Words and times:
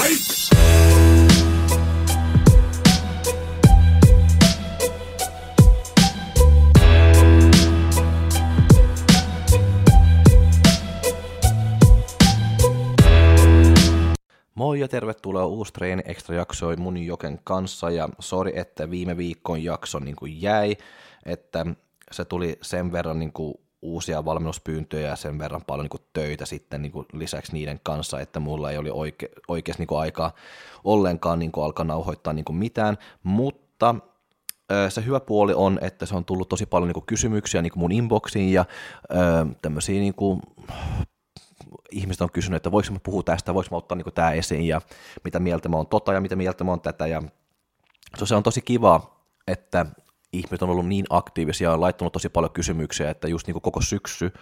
Moi 0.00 0.16
ja 14.80 14.88
tervetuloa 14.88 15.46
uusi 15.46 15.72
treeni 15.72 16.02
extra 16.06 16.34
jaksoi 16.34 16.76
mun 16.76 16.98
Joken 16.98 17.38
kanssa 17.44 17.90
ja 17.90 18.08
sori, 18.18 18.52
että 18.54 18.90
viime 18.90 19.16
viikon 19.16 19.64
jakso 19.64 19.98
niin 19.98 20.16
kuin 20.16 20.42
jäi, 20.42 20.76
että 21.26 21.66
se 22.12 22.24
tuli 22.24 22.58
sen 22.62 22.92
verran 22.92 23.18
niin 23.18 23.32
kuin 23.32 23.54
uusia 23.82 24.24
valmennuspyyntöjä 24.24 25.08
ja 25.08 25.16
sen 25.16 25.38
verran 25.38 25.64
paljon 25.66 25.84
niin 25.84 25.90
kuin 25.90 26.02
töitä 26.12 26.46
sitten 26.46 26.82
niin 26.82 26.92
kuin 26.92 27.06
lisäksi 27.12 27.52
niiden 27.52 27.80
kanssa, 27.82 28.20
että 28.20 28.40
mulla 28.40 28.70
ei 28.70 28.78
oli 28.78 28.90
oike, 28.90 29.28
oikeasti 29.48 29.82
niin 29.82 30.00
aikaa 30.00 30.32
ollenkaan 30.84 31.38
niin 31.38 31.52
kuin 31.52 31.64
alkaa 31.64 31.84
nauhoittaa 31.84 32.32
niin 32.32 32.44
kuin 32.44 32.56
mitään, 32.56 32.98
mutta 33.22 33.94
se 34.88 35.04
hyvä 35.04 35.20
puoli 35.20 35.52
on, 35.56 35.78
että 35.82 36.06
se 36.06 36.16
on 36.16 36.24
tullut 36.24 36.48
tosi 36.48 36.66
paljon 36.66 36.88
niin 36.88 36.94
kuin 36.94 37.06
kysymyksiä 37.06 37.62
niin 37.62 37.72
kuin 37.72 37.80
mun 37.80 37.92
inboxiin 37.92 38.52
ja 38.52 38.64
tämmöisiä 39.62 40.00
niin 40.00 40.14
kuin 40.14 40.40
ihmiset 41.90 42.20
on 42.20 42.32
kysynyt, 42.32 42.56
että 42.56 42.72
voiko 42.72 42.92
mä 42.92 42.98
puhua 43.02 43.22
tästä, 43.22 43.54
voiko 43.54 43.68
mä 43.70 43.76
ottaa 43.76 43.96
niin 43.96 44.14
tämä 44.14 44.32
esiin 44.32 44.66
ja 44.66 44.80
mitä 45.24 45.40
mieltä 45.40 45.68
mä 45.68 45.76
oon 45.76 45.86
tota 45.86 46.12
ja 46.12 46.20
mitä 46.20 46.36
mieltä 46.36 46.64
mä 46.64 46.70
oon 46.70 46.80
tätä. 46.80 47.06
Ja 47.06 47.22
se 48.24 48.34
on 48.34 48.42
tosi 48.42 48.60
kiva, 48.60 49.16
että 49.46 49.86
ihmiset 50.32 50.62
on 50.62 50.70
ollut 50.70 50.86
niin 50.86 51.04
aktiivisia 51.10 51.68
ja 51.68 51.74
on 51.74 51.80
laittanut 51.80 52.12
tosi 52.12 52.28
paljon 52.28 52.52
kysymyksiä, 52.52 53.10
että 53.10 53.28
just 53.28 53.46
niin 53.46 53.60
koko 53.60 53.80
syksy, 53.80 54.32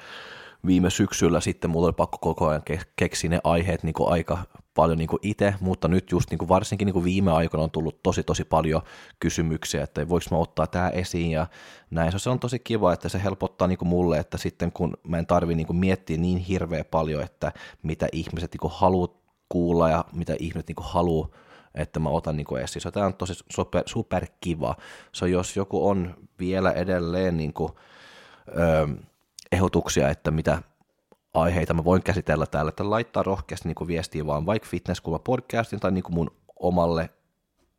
viime 0.66 0.90
syksyllä 0.90 1.40
sitten 1.40 1.70
mulla 1.70 1.86
oli 1.86 1.92
pakko 1.92 2.18
koko 2.18 2.48
ajan 2.48 2.62
keksiä 2.96 3.30
ne 3.30 3.40
aiheet 3.44 3.82
niin 3.82 3.94
aika 4.06 4.38
paljon 4.74 4.98
niin 4.98 5.08
itse, 5.22 5.54
mutta 5.60 5.88
nyt 5.88 6.12
just 6.12 6.30
niin 6.30 6.48
varsinkin 6.48 6.86
niin 6.86 7.04
viime 7.04 7.32
aikoina 7.32 7.64
on 7.64 7.70
tullut 7.70 8.02
tosi 8.02 8.22
tosi 8.22 8.44
paljon 8.44 8.82
kysymyksiä, 9.20 9.82
että 9.82 10.08
voiko 10.08 10.26
mä 10.30 10.36
ottaa 10.36 10.66
tämä 10.66 10.88
esiin 10.88 11.30
ja 11.30 11.46
näin. 11.90 12.20
Se 12.20 12.30
on 12.30 12.40
tosi 12.40 12.58
kiva, 12.58 12.92
että 12.92 13.08
se 13.08 13.22
helpottaa 13.24 13.68
niin 13.68 13.78
mulle, 13.82 14.18
että 14.18 14.38
sitten 14.38 14.72
kun 14.72 14.96
mä 15.08 15.18
en 15.18 15.26
tarvi 15.26 15.54
niin 15.54 15.76
miettiä 15.76 16.16
niin 16.16 16.38
hirveä 16.38 16.84
paljon, 16.84 17.22
että 17.22 17.52
mitä 17.82 18.08
ihmiset 18.12 18.52
niin 18.52 18.72
haluaa 18.74 19.14
kuulla 19.48 19.88
ja 19.88 20.04
mitä 20.12 20.36
ihmiset 20.38 20.68
niin 20.68 20.76
haluaa 20.80 21.28
että 21.74 22.00
mä 22.00 22.08
otan 22.08 22.36
niin 22.36 22.58
esiin. 22.62 22.82
Se 22.82 22.88
on 23.06 23.14
tosi 23.14 23.44
super, 23.86 24.26
kiva. 24.40 24.74
Se 25.12 25.24
on, 25.24 25.30
jos 25.30 25.56
joku 25.56 25.88
on 25.88 26.14
vielä 26.38 26.72
edelleen 26.72 27.36
niin 27.36 27.52
kuin, 27.52 27.72
ehdotuksia, 29.52 30.08
että 30.08 30.30
mitä 30.30 30.62
aiheita 31.34 31.74
mä 31.74 31.84
voin 31.84 32.02
käsitellä 32.02 32.46
täällä, 32.46 32.68
että 32.68 32.90
laittaa 32.90 33.22
rohkeasti 33.22 33.68
niin 33.68 33.88
viestiä 33.88 34.26
vaan 34.26 34.46
vaikka 34.46 34.68
Fitnesskulma 34.68 35.18
podcastin 35.18 35.80
tai 35.80 35.90
niin 35.90 36.04
kuin 36.04 36.14
mun 36.14 36.30
omalle 36.56 37.10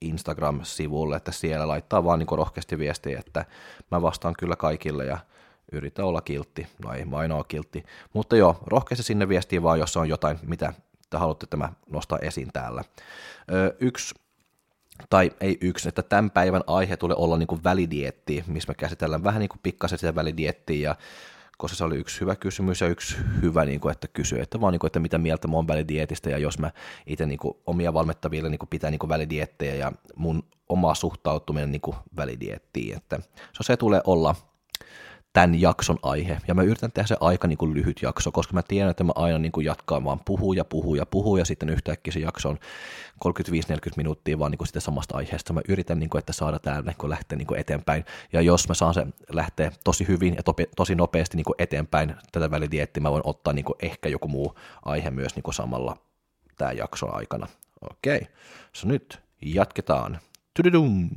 Instagram-sivulle, 0.01 1.15
että 1.15 1.31
siellä 1.31 1.67
laittaa 1.67 2.03
vaan 2.03 2.19
niin 2.19 2.27
rohkeasti 2.31 2.77
viestiä, 2.77 3.19
että 3.19 3.45
mä 3.91 4.01
vastaan 4.01 4.33
kyllä 4.39 4.55
kaikille 4.55 5.05
ja 5.05 5.17
yritä 5.71 6.05
olla 6.05 6.21
kiltti, 6.21 6.67
no 6.83 6.93
ei, 6.93 7.05
mä 7.05 7.17
aina 7.17 7.43
kiltti, 7.43 7.83
mutta 8.13 8.37
joo, 8.37 8.59
rohkeasti 8.65 9.03
sinne 9.03 9.29
viestiä 9.29 9.63
vaan, 9.63 9.79
jos 9.79 9.97
on 9.97 10.09
jotain, 10.09 10.39
mitä 10.41 10.73
te 11.09 11.17
haluatte 11.17 11.47
tämä 11.47 11.73
nostaa 11.89 12.19
esiin 12.21 12.49
täällä. 12.53 12.83
Ö, 13.51 13.75
yksi 13.79 14.15
tai 15.09 15.31
ei 15.39 15.57
yksi, 15.61 15.89
että 15.89 16.03
tämän 16.03 16.31
päivän 16.31 16.63
aihe 16.67 16.97
tulee 16.97 17.17
olla 17.19 17.37
niin 17.37 17.47
kuin 17.47 17.63
välidietti, 17.63 18.43
missä 18.47 18.69
me 18.69 18.75
käsitellään 18.75 19.23
vähän 19.23 19.39
niin 19.39 19.49
kuin 19.49 19.59
pikkasen 19.63 19.99
sitä 19.99 20.15
välidiettiä 20.15 20.89
ja 20.89 20.95
koska 21.57 21.77
se 21.77 21.83
oli 21.83 21.97
yksi 21.97 22.21
hyvä 22.21 22.35
kysymys 22.35 22.81
ja 22.81 22.87
yksi 22.87 23.17
hyvä, 23.41 23.65
niin 23.65 23.79
kuin, 23.79 23.91
että 23.91 24.07
kysy, 24.07 24.39
että 24.39 24.61
vaan 24.61 24.71
niin 24.71 24.79
kuin, 24.79 24.87
että 24.87 24.99
mitä 24.99 25.17
mieltä 25.17 25.47
mä 25.47 25.55
oon 25.55 25.67
välidietistä 25.67 26.29
ja 26.29 26.37
jos 26.37 26.59
mä 26.59 26.71
itse 27.05 27.25
niin 27.25 27.39
kuin, 27.39 27.57
omia 27.65 27.93
valmettaville 27.93 28.49
niin 28.49 28.59
kuin, 28.59 28.69
pitää 28.69 28.91
niin 28.91 28.99
kuin, 28.99 29.09
välidiettejä 29.09 29.75
ja 29.75 29.91
mun 30.15 30.43
oma 30.69 30.95
suhtautuminen 30.95 31.71
niin 31.71 31.81
kuin, 31.81 31.97
välidiettiin, 32.17 32.97
että 32.97 33.19
se 33.61 33.77
tulee 33.77 34.01
olla 34.05 34.35
tämän 35.33 35.61
jakson 35.61 35.99
aihe. 36.03 36.37
Ja 36.47 36.53
mä 36.53 36.63
yritän 36.63 36.91
tehdä 36.91 37.07
se 37.07 37.17
aika 37.19 37.47
niin 37.47 37.57
kuin 37.57 37.73
lyhyt 37.73 38.01
jakso, 38.01 38.31
koska 38.31 38.53
mä 38.53 38.61
tiedän, 38.61 38.91
että 38.91 39.03
mä 39.03 39.11
aina 39.15 39.37
niin 39.37 39.51
kuin 39.51 39.65
jatkaan 39.65 40.03
vaan 40.03 40.19
puhuu 40.25 40.53
ja 40.53 40.65
puhuu 40.65 40.95
ja 40.95 41.05
puhuu, 41.05 41.37
ja 41.37 41.45
sitten 41.45 41.69
yhtäkkiä 41.69 42.13
se 42.13 42.19
jakso 42.19 42.49
on 42.49 42.57
35-40 43.25 43.31
minuuttia 43.97 44.39
vaan 44.39 44.51
niin 44.51 44.57
kuin 44.57 44.67
sitä 44.67 44.79
samasta 44.79 45.17
aiheesta. 45.17 45.53
Mä 45.53 45.61
yritän, 45.67 45.99
niin 45.99 46.09
kuin, 46.09 46.19
että 46.19 46.33
saada 46.33 46.59
tämä 46.59 46.81
niin 46.81 47.09
lähteä 47.09 47.37
niin 47.37 47.47
kuin 47.47 47.59
eteenpäin. 47.59 48.05
Ja 48.33 48.41
jos 48.41 48.67
mä 48.67 48.73
saan 48.73 48.93
se 48.93 49.07
lähteä 49.29 49.71
tosi 49.83 50.07
hyvin 50.07 50.35
ja 50.35 50.43
tope, 50.43 50.67
tosi 50.75 50.95
nopeasti 50.95 51.37
niin 51.37 51.45
kuin 51.45 51.55
eteenpäin 51.59 52.15
tätä 52.31 52.51
välidiettiä, 52.51 53.03
mä 53.03 53.11
voin 53.11 53.23
ottaa 53.25 53.53
niin 53.53 53.65
kuin 53.65 53.75
ehkä 53.81 54.09
joku 54.09 54.27
muu 54.27 54.55
aihe 54.85 55.11
myös 55.11 55.35
niin 55.35 55.43
kuin 55.43 55.53
samalla 55.53 55.97
tämä 56.57 56.71
jakson 56.71 57.15
aikana. 57.15 57.47
Okei, 57.91 58.27
so 58.73 58.87
nyt 58.87 59.19
jatketaan. 59.41 60.19
Tududum. 60.53 61.09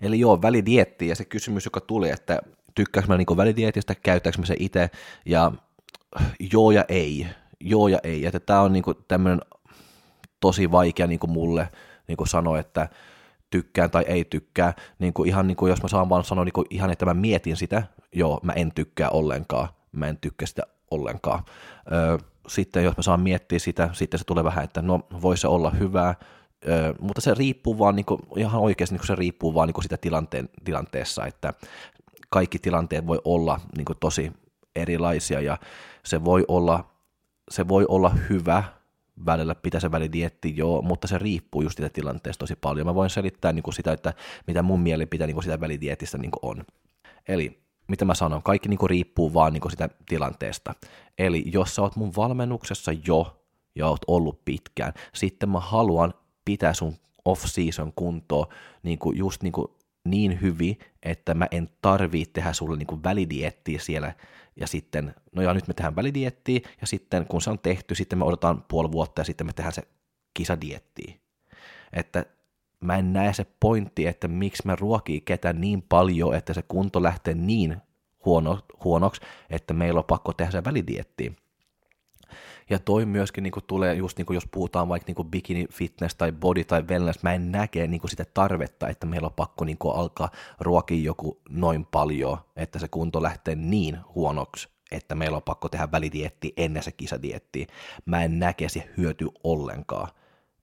Eli 0.00 0.20
joo, 0.20 0.42
välidietti 0.42 1.08
ja 1.08 1.16
se 1.16 1.24
kysymys, 1.24 1.64
joka 1.64 1.80
tuli, 1.80 2.10
että 2.10 2.42
tykkääkö 2.74 3.08
mä 3.08 3.16
niin 3.16 3.36
välidietistä, 3.36 3.94
käyttääkö 3.94 4.38
mä 4.38 4.46
se 4.46 4.56
itse, 4.58 4.90
ja 5.26 5.52
joo 6.52 6.70
ja 6.70 6.84
ei, 6.88 7.26
joo 7.60 7.88
ja 7.88 7.98
ei, 8.02 8.26
että 8.26 8.40
tämä 8.40 8.60
on 8.60 8.72
niin 8.72 8.84
tämmöinen 9.08 9.40
tosi 10.40 10.70
vaikea 10.70 11.06
niin 11.06 11.20
mulle 11.26 11.68
niin 12.08 12.28
sanoa, 12.28 12.58
että 12.58 12.88
tykkään 13.50 13.90
tai 13.90 14.04
ei 14.06 14.24
tykkää, 14.24 14.72
niin 14.98 15.12
kuin 15.12 15.28
ihan 15.28 15.46
niin 15.46 15.56
kuin 15.56 15.70
jos 15.70 15.82
mä 15.82 15.88
saan 15.88 16.08
vaan 16.08 16.24
sanoa 16.24 16.44
niin 16.44 16.52
kuin 16.52 16.66
ihan, 16.70 16.90
että 16.90 17.04
mä 17.04 17.14
mietin 17.14 17.56
sitä, 17.56 17.82
joo, 18.12 18.40
mä 18.42 18.52
en 18.52 18.72
tykkää 18.74 19.10
ollenkaan, 19.10 19.68
mä 19.92 20.06
en 20.06 20.18
tykkää 20.18 20.46
sitä 20.46 20.62
ollenkaan. 20.90 21.44
Öö, 21.92 22.18
sitten 22.48 22.84
jos 22.84 22.96
mä 22.96 23.02
saan 23.02 23.20
miettiä 23.20 23.58
sitä, 23.58 23.90
sitten 23.92 24.18
se 24.18 24.24
tulee 24.24 24.44
vähän, 24.44 24.64
että 24.64 24.82
no 24.82 25.00
voi 25.22 25.36
se 25.36 25.48
olla 25.48 25.70
hyvää, 25.70 26.14
öö, 26.68 26.94
mutta 27.00 27.20
se 27.20 27.34
riippuu 27.34 27.78
vaan 27.78 27.96
niin 27.96 28.06
kuin, 28.06 28.20
ihan 28.36 28.60
oikeasti 28.60 28.94
niin 28.94 29.00
kuin 29.00 29.06
se 29.06 29.14
riippuu 29.14 29.54
vaan 29.54 29.68
niin 29.68 29.74
kuin 29.74 29.82
sitä 29.82 29.96
tilanteen, 29.96 30.48
tilanteessa, 30.64 31.26
että 31.26 31.54
kaikki 32.30 32.58
tilanteet 32.58 33.06
voi 33.06 33.20
olla 33.24 33.60
niin 33.76 33.84
kuin 33.84 33.98
tosi 34.00 34.32
erilaisia 34.76 35.40
ja 35.40 35.58
se 36.04 36.24
voi 36.24 36.44
olla, 36.48 36.90
se 37.50 37.68
voi 37.68 37.86
olla 37.88 38.10
hyvä, 38.30 38.64
välillä 39.26 39.54
pitää 39.54 39.80
se 39.80 39.90
välidietti, 39.90 40.56
joo, 40.56 40.82
mutta 40.82 41.08
se 41.08 41.18
riippuu 41.18 41.62
just 41.62 41.76
siitä 41.76 41.92
tilanteesta 41.92 42.40
tosi 42.40 42.56
paljon. 42.56 42.86
Mä 42.86 42.94
voin 42.94 43.10
selittää 43.10 43.52
niin 43.52 43.62
kuin 43.62 43.74
sitä, 43.74 43.92
että 43.92 44.14
mitä 44.46 44.62
mun 44.62 44.80
mielipite 44.80 45.26
niin 45.26 45.34
kuin 45.34 45.44
sitä 45.44 45.60
välidietistä 45.60 46.18
niin 46.18 46.30
kuin 46.30 46.50
on. 46.50 46.64
Eli 47.28 47.64
mitä 47.88 48.04
mä 48.04 48.14
sanon, 48.14 48.42
kaikki 48.42 48.68
niin 48.68 48.78
kuin 48.78 48.90
riippuu 48.90 49.34
vaan 49.34 49.52
niin 49.52 49.60
kuin 49.60 49.70
sitä 49.70 49.88
tilanteesta. 50.08 50.74
Eli 51.18 51.44
jos 51.46 51.74
sä 51.74 51.82
oot 51.82 51.96
mun 51.96 52.12
valmennuksessa 52.16 52.92
jo 53.06 53.40
ja 53.74 53.88
oot 53.88 54.00
ollut 54.06 54.44
pitkään, 54.44 54.92
sitten 55.14 55.48
mä 55.48 55.60
haluan 55.60 56.14
pitää 56.44 56.74
sun 56.74 56.94
off-season 57.24 57.92
kuntoa 57.96 58.48
niin 58.82 58.98
kuin 58.98 59.18
just 59.18 59.42
niin 59.42 59.52
kuin 59.52 59.68
niin 60.04 60.40
hyvin, 60.40 60.78
että 61.02 61.34
mä 61.34 61.48
en 61.50 61.68
tarvii 61.82 62.26
tehdä 62.26 62.52
sulle 62.52 62.76
niin 62.76 63.04
välidiettiä 63.04 63.78
siellä, 63.78 64.14
ja 64.56 64.66
sitten, 64.66 65.14
no 65.32 65.42
ja 65.42 65.54
nyt 65.54 65.68
me 65.68 65.74
tehdään 65.74 65.96
välidiettiä, 65.96 66.60
ja 66.80 66.86
sitten 66.86 67.26
kun 67.26 67.40
se 67.40 67.50
on 67.50 67.58
tehty, 67.58 67.94
sitten 67.94 68.18
me 68.18 68.24
odotetaan 68.24 68.64
puoli 68.68 68.92
vuotta, 68.92 69.20
ja 69.20 69.24
sitten 69.24 69.46
me 69.46 69.52
tehdään 69.52 69.72
se 69.72 69.82
kisadietti. 70.34 71.20
Että 71.92 72.26
mä 72.80 72.96
en 72.96 73.12
näe 73.12 73.32
se 73.32 73.46
pointti, 73.60 74.06
että 74.06 74.28
miksi 74.28 74.62
mä 74.66 74.76
ruokii 74.76 75.20
ketä 75.20 75.52
niin 75.52 75.82
paljon, 75.82 76.34
että 76.34 76.54
se 76.54 76.62
kunto 76.62 77.02
lähtee 77.02 77.34
niin 77.34 77.76
huono, 78.24 78.60
huonoksi, 78.84 79.20
että 79.50 79.74
meillä 79.74 79.98
on 79.98 80.04
pakko 80.04 80.32
tehdä 80.32 80.50
se 80.50 80.64
välidietti. 80.64 81.36
Ja 82.70 82.78
toi 82.78 83.06
myöskin 83.06 83.42
niin 83.42 83.52
kuin 83.52 83.64
tulee 83.66 83.94
just 83.94 84.18
niin 84.18 84.26
kuin 84.26 84.34
jos 84.34 84.46
puhutaan 84.50 84.88
vaikka 84.88 85.06
niin 85.06 85.14
kuin 85.14 85.30
bikini 85.30 85.66
fitness 85.72 86.14
tai 86.14 86.32
body 86.32 86.64
tai 86.64 86.82
wellness, 86.82 87.22
mä 87.22 87.32
en 87.32 87.52
näke 87.52 87.86
niin 87.86 88.00
kuin 88.00 88.10
sitä 88.10 88.24
tarvetta, 88.34 88.88
että 88.88 89.06
meillä 89.06 89.26
on 89.26 89.32
pakko 89.32 89.64
niin 89.64 89.78
kuin 89.78 89.96
alkaa 89.96 90.30
ruokia 90.60 91.04
joku 91.04 91.40
noin 91.48 91.86
paljon, 91.86 92.38
että 92.56 92.78
se 92.78 92.88
kunto 92.88 93.22
lähtee 93.22 93.54
niin 93.54 93.98
huonoksi, 94.14 94.68
että 94.90 95.14
meillä 95.14 95.36
on 95.36 95.42
pakko 95.42 95.68
tehdä 95.68 95.90
välidietti 95.92 96.52
ennen 96.56 96.82
se 96.82 96.92
kisadietti. 96.92 97.66
Mä 98.06 98.24
en 98.24 98.38
näke 98.38 98.68
se 98.68 98.90
hyöty 98.96 99.28
ollenkaan, 99.44 100.08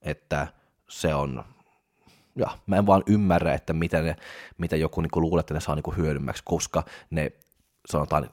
että 0.02 0.48
se 0.90 1.16
on, 1.16 1.44
ja 2.36 2.58
mä 2.68 2.76
en 2.76 2.86
vaan 2.86 3.04
ymmärrä, 3.08 3.54
että 3.54 3.74
mitä, 3.74 4.02
ne, 4.02 4.16
mitä 4.58 4.76
joku 4.76 5.02
niin 5.02 5.12
kuin 5.12 5.22
luulee, 5.22 5.40
että 5.40 5.54
ne 5.54 5.60
saa 5.60 5.76
niin 5.76 5.84
kuin 5.84 5.98
hyödymmäksi, 5.98 6.44
koska 6.46 6.84
ne 7.10 7.32
sanotaan, 7.90 8.30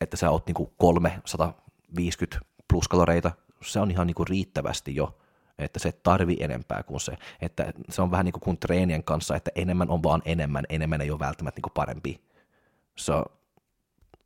että 0.00 0.16
sä 0.16 0.30
oot 0.30 0.46
niin 0.46 0.54
kuin 0.54 0.70
350 0.76 2.57
pluskaloreita, 2.68 3.30
se 3.62 3.80
on 3.80 3.90
ihan 3.90 4.06
niin 4.06 4.14
kuin 4.14 4.28
riittävästi 4.28 4.94
jo, 4.94 5.18
että 5.58 5.78
se 5.78 5.92
tarvi 5.92 6.36
enempää 6.40 6.82
kuin 6.82 7.00
se, 7.00 7.18
että 7.40 7.72
se 7.90 8.02
on 8.02 8.10
vähän 8.10 8.24
niin 8.24 8.40
kuin, 8.40 8.58
treenien 8.58 9.04
kanssa, 9.04 9.36
että 9.36 9.50
enemmän 9.54 9.90
on 9.90 10.02
vaan 10.02 10.22
enemmän, 10.24 10.64
enemmän 10.68 11.00
ei 11.00 11.10
ole 11.10 11.18
välttämättä 11.18 11.58
niin 11.58 11.62
kuin 11.62 11.72
parempi. 11.72 12.20
So, 12.96 13.24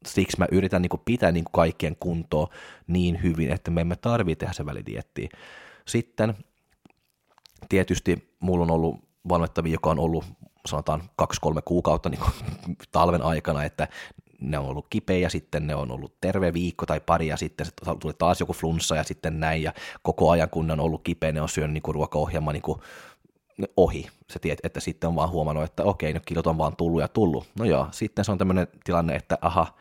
siksi 0.06 0.38
mä 0.38 0.46
yritän 0.52 0.82
niin 0.82 0.90
kuin 0.90 1.02
pitää 1.04 1.32
niin 1.32 1.44
kuin 1.44 1.52
kaikkien 1.52 1.96
kuntoa 2.00 2.48
niin 2.86 3.22
hyvin, 3.22 3.52
että 3.52 3.70
me 3.70 3.80
emme 3.80 3.96
tarvitse 3.96 4.40
tehdä 4.40 4.52
se 4.52 4.66
välidietti. 4.66 5.28
Sitten 5.86 6.34
tietysti 7.68 8.36
mulla 8.40 8.62
on 8.62 8.70
ollut 8.70 8.96
valmettavia, 9.28 9.72
joka 9.72 9.90
on 9.90 9.98
ollut 9.98 10.24
sanotaan 10.66 11.02
kaksi-kolme 11.16 11.62
kuukautta 11.62 12.08
niin 12.08 12.20
kuin 12.20 12.32
talven 12.92 13.22
aikana, 13.22 13.64
että 13.64 13.88
ne 14.42 14.58
on 14.58 14.66
ollut 14.66 14.86
kipeä, 14.90 15.28
sitten 15.28 15.66
ne 15.66 15.74
on 15.74 15.90
ollut 15.90 16.14
terve 16.20 16.52
viikko 16.52 16.86
tai 16.86 17.00
pari, 17.00 17.26
ja 17.26 17.36
sitten 17.36 17.66
tuli 18.00 18.12
taas 18.18 18.40
joku 18.40 18.52
flunssa, 18.52 18.96
ja 18.96 19.04
sitten 19.04 19.40
näin, 19.40 19.62
ja 19.62 19.72
koko 20.02 20.30
ajan 20.30 20.50
kun 20.50 20.66
ne 20.66 20.72
on 20.72 20.80
ollut 20.80 21.02
kipeä, 21.02 21.32
ne 21.32 21.40
on 21.40 21.48
syönyt 21.48 21.72
niin 21.72 21.94
ruokaohjelma 21.94 22.52
niin 22.52 22.62
kuin 22.62 22.80
ohi. 23.76 24.08
Se 24.30 24.38
tiedät, 24.38 24.58
että 24.62 24.80
sitten 24.80 25.08
on 25.08 25.16
vaan 25.16 25.30
huomannut, 25.30 25.64
että 25.64 25.84
okei, 25.84 26.12
nyt 26.12 26.26
kilot 26.26 26.46
on 26.46 26.58
vaan 26.58 26.76
tullut 26.76 27.00
ja 27.00 27.08
tullut. 27.08 27.46
No 27.58 27.64
joo, 27.64 27.88
sitten 27.90 28.24
se 28.24 28.32
on 28.32 28.38
tämmöinen 28.38 28.68
tilanne, 28.84 29.16
että 29.16 29.38
aha, 29.40 29.74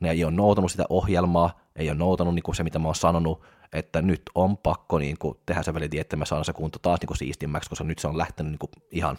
ne 0.00 0.10
ei 0.10 0.24
ole 0.24 0.32
noutanut 0.32 0.70
sitä 0.70 0.84
ohjelmaa, 0.88 1.60
ei 1.76 1.90
ole 1.90 1.98
noutanut 1.98 2.34
niin 2.34 2.42
kuin 2.42 2.54
se, 2.54 2.62
mitä 2.62 2.78
mä 2.78 2.88
oon 2.88 2.94
sanonut, 2.94 3.42
että 3.72 4.02
nyt 4.02 4.22
on 4.34 4.56
pakko 4.56 4.98
niin 4.98 5.18
kuin, 5.18 5.38
tehdä 5.46 5.62
se 5.62 5.74
väliti, 5.74 5.98
että 5.98 6.16
mä 6.16 6.24
saan 6.24 6.44
se 6.44 6.52
kunto 6.52 6.78
taas 6.78 7.00
niin 7.00 7.06
kuin 7.06 7.16
siistimmäksi, 7.16 7.70
koska 7.70 7.84
nyt 7.84 7.98
se 7.98 8.08
on 8.08 8.18
lähtenyt 8.18 8.52
niin 8.52 8.58
kuin, 8.58 8.70
ihan 8.90 9.18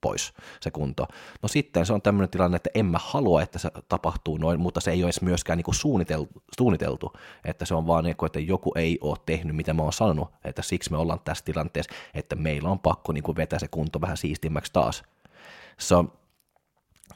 pois 0.00 0.32
se 0.60 0.70
kunto. 0.70 1.06
No 1.42 1.48
sitten 1.48 1.86
se 1.86 1.92
on 1.92 2.02
tämmöinen 2.02 2.30
tilanne, 2.30 2.56
että 2.56 2.70
en 2.74 2.86
mä 2.86 2.98
halua, 3.02 3.42
että 3.42 3.58
se 3.58 3.70
tapahtuu 3.88 4.36
noin, 4.36 4.60
mutta 4.60 4.80
se 4.80 4.90
ei 4.90 5.02
ole 5.02 5.06
edes 5.06 5.22
myöskään 5.22 5.56
niin 5.56 5.74
suunniteltu, 5.74 6.42
suunniteltu, 6.58 7.12
että 7.44 7.64
se 7.64 7.74
on 7.74 7.86
vaan 7.86 8.04
niin 8.04 8.16
kuin, 8.16 8.26
että 8.26 8.40
joku 8.40 8.72
ei 8.76 8.98
ole 9.00 9.16
tehnyt, 9.26 9.56
mitä 9.56 9.74
mä 9.74 9.82
oon 9.82 9.92
sanonut, 9.92 10.28
että 10.44 10.62
siksi 10.62 10.90
me 10.90 10.96
ollaan 10.96 11.20
tässä 11.24 11.44
tilanteessa, 11.44 11.94
että 12.14 12.36
meillä 12.36 12.68
on 12.68 12.78
pakko 12.78 13.12
niin 13.12 13.24
kuin 13.24 13.36
vetää 13.36 13.58
se 13.58 13.68
kunto 13.68 14.00
vähän 14.00 14.16
siistimmäksi 14.16 14.72
taas. 14.72 15.02
Se 15.78 15.94
on, 15.94 16.12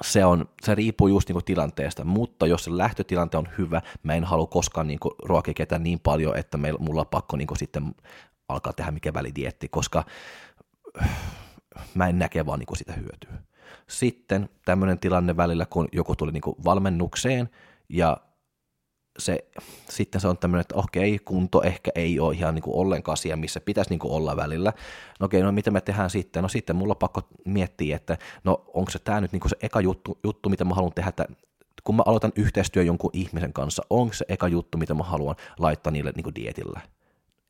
se, 0.01 0.25
on, 0.25 0.49
se 0.63 0.75
riippuu 0.75 1.09
just 1.09 1.29
niin 1.29 1.35
kuin 1.35 1.45
tilanteesta, 1.45 2.05
mutta 2.05 2.47
jos 2.47 2.65
se 2.65 2.77
lähtötilante 2.77 3.37
on 3.37 3.49
hyvä, 3.59 3.83
mä 4.03 4.15
en 4.15 4.25
halua 4.25 4.47
koskaan 4.47 4.87
niin 4.87 5.01
kuin 5.01 5.15
ruokia 5.25 5.55
ketään 5.55 5.83
niin 5.83 6.01
paljon, 6.01 6.37
että 6.37 6.59
meillä, 6.59 6.79
mulla 6.79 7.01
on 7.01 7.07
pakko 7.07 7.37
niin 7.37 7.47
kuin 7.47 7.59
sitten 7.59 7.95
alkaa 8.49 8.73
tehdä 8.73 8.91
mikä 8.91 9.15
välidietti, 9.15 9.69
koska 9.69 10.05
mä 11.95 12.09
en 12.09 12.19
näke 12.19 12.47
vaan 12.47 12.59
niin 12.59 12.77
sitä 12.77 12.93
hyötyä. 12.93 13.43
Sitten 13.89 14.49
tämmöinen 14.65 14.99
tilanne 14.99 15.37
välillä, 15.37 15.67
kun 15.67 15.89
joku 15.93 16.17
tuli 16.17 16.33
niin 16.33 16.65
valmennukseen 16.65 17.49
ja 17.89 18.17
se, 19.19 19.39
sitten 19.89 20.21
se 20.21 20.29
on 20.29 20.39
tämmöinen, 20.39 20.61
että 20.61 20.75
okei, 20.75 21.19
kunto 21.19 21.63
ehkä 21.63 21.91
ei 21.95 22.21
ole 22.21 22.35
ihan 22.35 22.55
niin 22.55 22.63
kuin 22.63 22.77
ollenkaan 22.77 23.13
asia, 23.13 23.37
missä 23.37 23.61
pitäisi 23.61 23.91
niin 23.91 23.99
kuin 23.99 24.13
olla 24.13 24.37
välillä. 24.37 24.73
No 25.21 25.25
okei, 25.25 25.43
no 25.43 25.53
mitä 25.53 25.71
me 25.71 25.81
tehdään 25.81 26.11
sitten? 26.11 26.43
No 26.43 26.49
sitten 26.49 26.77
mulla 26.77 26.93
on 26.93 26.99
pakko 26.99 27.21
miettiä, 27.45 27.97
että 27.97 28.19
no 28.45 28.65
onko 28.75 28.91
se 28.91 28.99
tämä 28.99 29.21
nyt 29.21 29.33
niin 29.33 29.41
kuin 29.41 29.51
se 29.51 29.57
eka 29.63 29.81
juttu, 29.81 30.19
juttu, 30.25 30.49
mitä 30.49 30.65
mä 30.65 30.75
haluan 30.75 30.93
tehdä, 30.93 31.09
että 31.09 31.27
kun 31.85 31.97
mä 31.97 32.03
aloitan 32.07 32.33
yhteistyö 32.37 32.83
jonkun 32.83 33.11
ihmisen 33.13 33.53
kanssa, 33.53 33.83
onko 33.91 34.15
se 34.15 34.25
eka 34.29 34.49
juttu, 34.49 34.79
mitä 34.79 34.95
mä 34.95 35.03
haluan 35.03 35.37
laittaa 35.59 35.91
niille 35.91 36.13
niin 36.17 36.25
kuin 36.25 36.35
dietillä? 36.35 36.81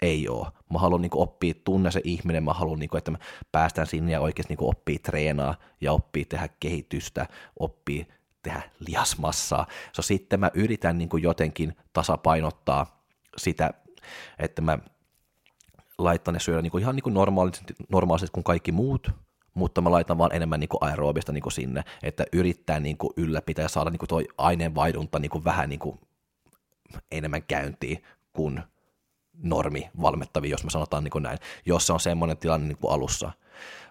Ei 0.03 0.29
ole. 0.29 0.47
Mä 0.73 0.79
haluan 0.79 1.03
niin 1.03 1.11
oppia 1.15 1.55
tunne 1.65 1.91
se 1.91 2.01
ihminen, 2.05 2.45
mä 2.45 2.53
haluan, 2.53 2.79
niin 2.79 2.91
kuin, 2.91 2.99
että 2.99 3.11
mä 3.11 3.19
päästään 3.53 3.87
sinne 3.87 4.13
ja 4.13 4.21
oikeasti 4.21 4.55
niin 4.55 4.69
oppii 4.69 4.99
treenaa 4.99 5.55
ja 5.81 5.93
oppii 5.93 6.25
tehdä 6.25 6.49
kehitystä, 6.61 7.27
oppii 7.59 8.07
tehdä 8.43 8.63
lihasmassaa. 8.87 9.67
So, 9.93 10.03
sitten 10.03 10.41
mä 10.41 10.51
yritän 10.55 10.99
niin 10.99 11.09
jotenkin 11.23 11.77
tasapainottaa 11.93 13.05
sitä, 13.37 13.75
että 14.39 14.63
mä 14.63 14.79
laitan 15.99 16.35
ne 16.35 16.41
syödä 16.41 16.63
niin 16.63 16.79
ihan 16.79 16.97
niin 16.97 17.03
kuin 17.03 17.15
normaalisesti, 17.15 17.75
normaalisesti 17.89 18.33
kuin 18.33 18.45
kaikki 18.45 18.73
muut, 18.73 19.11
mutta 19.55 19.81
mä 19.81 19.91
laitan 19.91 20.19
vaan 20.19 20.35
enemmän 20.35 20.61
niin 20.61 20.69
kuin 20.69 20.85
aerobista 20.85 21.33
niin 21.33 21.43
kuin 21.43 21.53
sinne, 21.53 21.85
että 22.03 22.25
yrittää 22.33 22.81
niin 22.81 22.99
kuin 22.99 23.13
ylläpitää 23.17 23.63
ja 23.63 23.69
saada 23.69 23.91
niin 23.91 23.99
kuin 23.99 24.09
toi 24.09 24.27
aineenvaihdunta 24.39 25.19
niin 25.19 25.31
kuin 25.31 25.45
vähän 25.45 25.69
niin 25.69 25.79
kuin 25.79 26.01
enemmän 27.13 27.43
käyntiin 27.43 28.03
kuin 28.33 28.63
normi 29.43 29.91
valmettavia, 30.03 30.51
jos 30.51 30.65
me 30.65 30.71
sanotaan 30.71 31.05
niin 31.05 31.13
kuin 31.13 31.23
näin, 31.23 31.39
jos 31.67 31.87
se 31.87 31.93
on 31.93 32.01
semmoinen 32.01 32.37
tilanne 32.37 32.67
niin 32.67 32.79
kuin 32.79 32.93
alussa. 32.93 33.33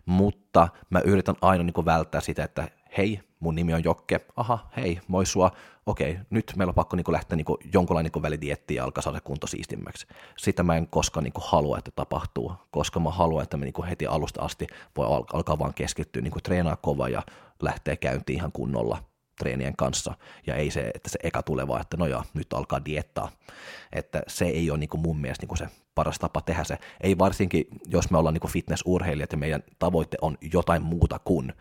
Mutta 0.06 0.68
mä 0.90 1.00
yritän 1.00 1.36
aina 1.42 1.64
niin 1.64 1.74
kuin 1.74 1.86
välttää 1.86 2.22
sitä, 2.22 2.44
että 2.44 2.68
hei, 2.98 3.20
mun 3.40 3.56
nimi 3.56 3.74
on 3.74 3.84
Jokke, 3.84 4.20
aha, 4.36 4.70
hei, 4.78 5.00
moi 5.08 5.26
sua, 5.26 5.52
okei, 5.86 6.20
nyt 6.30 6.54
meillä 6.56 6.72
on 6.72 6.76
pakko 6.76 6.96
niin 6.96 7.04
kuin 7.04 7.14
lähteä 7.14 7.36
niin 7.36 7.46
kuin 7.46 7.58
jonkunlainen 7.74 8.12
niin 8.16 8.24
välidietti 8.24 8.76
ja 8.76 8.84
alkaa 8.84 9.02
saada 9.02 9.22
kunto 9.22 9.48
siistimmäksi. 9.48 10.08
Sitä 10.38 10.64
mä 10.64 10.78
en 10.78 10.88
koskaan 10.88 11.24
niin 11.24 11.34
kuin 11.34 11.46
halua, 11.48 11.78
että 11.78 11.92
tapahtuu, 11.96 12.54
koska 12.72 13.00
mä 13.00 13.10
haluan, 13.10 13.44
että 13.44 13.58
me 13.58 13.66
niin 13.66 13.74
kuin 13.74 13.88
heti 13.88 14.08
alusta 14.08 14.42
asti 14.42 14.68
voi 14.98 15.06
alkaa 15.34 15.60
vaan 15.60 15.74
keskittyä, 15.74 16.22
niin 16.22 16.32
kuin 16.32 16.44
treenaa 16.44 16.76
kova 16.76 17.10
ja 17.10 17.24
lähteä 17.62 17.96
käyntiin 17.96 18.38
ihan 18.38 18.52
kunnolla 18.52 19.04
treenien 19.42 19.76
kanssa, 19.76 20.14
ja 20.48 20.56
ei 20.56 20.72
se, 20.72 20.92
että 20.94 21.10
se 21.10 21.20
eka 21.24 21.44
tulee 21.44 21.68
vaan, 21.68 21.82
että 21.82 21.98
no 21.98 22.08
joo, 22.08 22.24
nyt 22.34 22.54
alkaa 22.54 22.86
diettaa. 22.86 23.32
Että 23.94 24.22
se 24.28 24.46
ei 24.46 24.72
ole 24.72 24.80
niin 24.80 24.90
kuin 24.90 25.02
mun 25.02 25.22
mielestä 25.22 25.44
niin 25.44 25.48
kuin 25.48 25.58
se 25.58 25.68
paras 25.96 26.20
tapa 26.20 26.42
tehdä 26.42 26.64
se. 26.64 26.78
Ei 27.02 27.18
varsinkin, 27.18 27.66
jos 27.88 28.12
me 28.12 28.18
ollaan 28.18 28.34
niin 28.34 28.42
kuin 28.42 28.52
fitnessurheilijat 28.52 29.32
ja 29.32 29.38
meidän 29.38 29.64
tavoite 29.80 30.18
on 30.22 30.38
jotain 30.54 30.82
muuta 30.82 31.20
kuin 31.20 31.54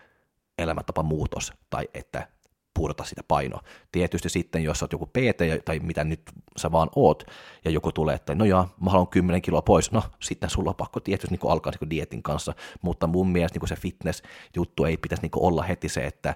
elämäntapa 0.58 1.02
muutos 1.02 1.52
tai 1.70 1.88
että 1.94 2.28
pudota 2.74 3.04
sitä 3.04 3.22
painoa. 3.28 3.62
Tietysti 3.92 4.28
sitten, 4.28 4.64
jos 4.64 4.82
olet 4.82 4.92
joku 4.92 5.06
PT 5.06 5.64
tai 5.64 5.78
mitä 5.78 6.04
nyt 6.04 6.22
sä 6.56 6.72
vaan 6.72 6.88
oot, 6.96 7.24
ja 7.64 7.70
joku 7.70 7.92
tulee, 7.92 8.14
että 8.14 8.34
no 8.34 8.44
joo, 8.44 8.68
mä 8.80 8.90
haluan 8.90 9.08
10 9.08 9.42
kiloa 9.42 9.62
pois, 9.62 9.92
no 9.92 10.02
sitten 10.20 10.50
sulla 10.50 10.70
on 10.70 10.76
pakko 10.76 11.00
tietysti 11.00 11.36
niin 11.36 11.50
alkaa 11.50 11.72
niin 11.80 11.90
dietin 11.90 12.22
kanssa, 12.22 12.54
mutta 12.82 13.06
mun 13.06 13.28
mielestä 13.28 13.58
niin 13.58 13.68
se 13.68 13.76
fitness-juttu 13.76 14.84
ei 14.84 14.96
pitäisi 14.96 15.22
niin 15.22 15.30
olla 15.36 15.62
heti 15.62 15.88
se, 15.88 16.00
että 16.00 16.34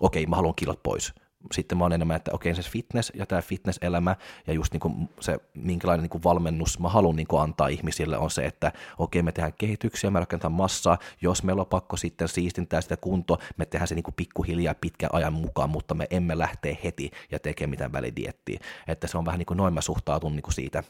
okei, 0.00 0.26
mä 0.26 0.36
haluan 0.36 0.54
kilot 0.54 0.82
pois. 0.82 1.14
Sitten 1.52 1.78
mä 1.78 1.84
oon 1.84 1.92
enemmän, 1.92 2.16
että 2.16 2.30
okei, 2.34 2.54
se 2.54 2.62
fitness 2.62 3.12
ja 3.14 3.26
tämä 3.26 3.42
fitness-elämä 3.42 4.16
ja 4.46 4.52
just 4.52 4.72
niin 4.72 4.80
kuin 4.80 5.08
se, 5.20 5.38
minkälainen 5.54 6.02
niin 6.02 6.10
kuin 6.10 6.22
valmennus 6.22 6.78
mä 6.78 6.88
haluan 6.88 7.16
niin 7.16 7.26
kuin 7.26 7.42
antaa 7.42 7.68
ihmisille 7.68 8.18
on 8.18 8.30
se, 8.30 8.44
että 8.44 8.72
okei, 8.98 9.22
me 9.22 9.32
tehdään 9.32 9.52
kehityksiä, 9.58 10.10
me 10.10 10.20
rakentaa 10.20 10.50
massaa, 10.50 10.98
jos 11.20 11.42
meillä 11.42 11.60
on 11.60 11.66
pakko 11.66 11.96
sitten 11.96 12.28
siistintää 12.28 12.80
sitä 12.80 12.96
kuntoa, 12.96 13.38
me 13.56 13.66
tehdään 13.66 13.88
se 13.88 13.94
niin 13.94 14.02
kuin 14.02 14.14
pikkuhiljaa 14.14 14.74
pitkän 14.74 15.10
ajan 15.12 15.32
mukaan, 15.32 15.70
mutta 15.70 15.94
me 15.94 16.06
emme 16.10 16.38
lähteä 16.38 16.76
heti 16.84 17.10
ja 17.30 17.38
tekee 17.38 17.66
mitään 17.66 17.92
välidiettiä. 17.92 18.60
Että 18.88 19.06
se 19.06 19.18
on 19.18 19.24
vähän 19.24 19.38
niin 19.38 19.46
kuin 19.46 19.58
noin 19.58 19.74
mä 19.74 19.80
suhtautun 19.80 20.36
niin 20.36 20.42
kuin 20.42 20.54
siitä 20.54 20.82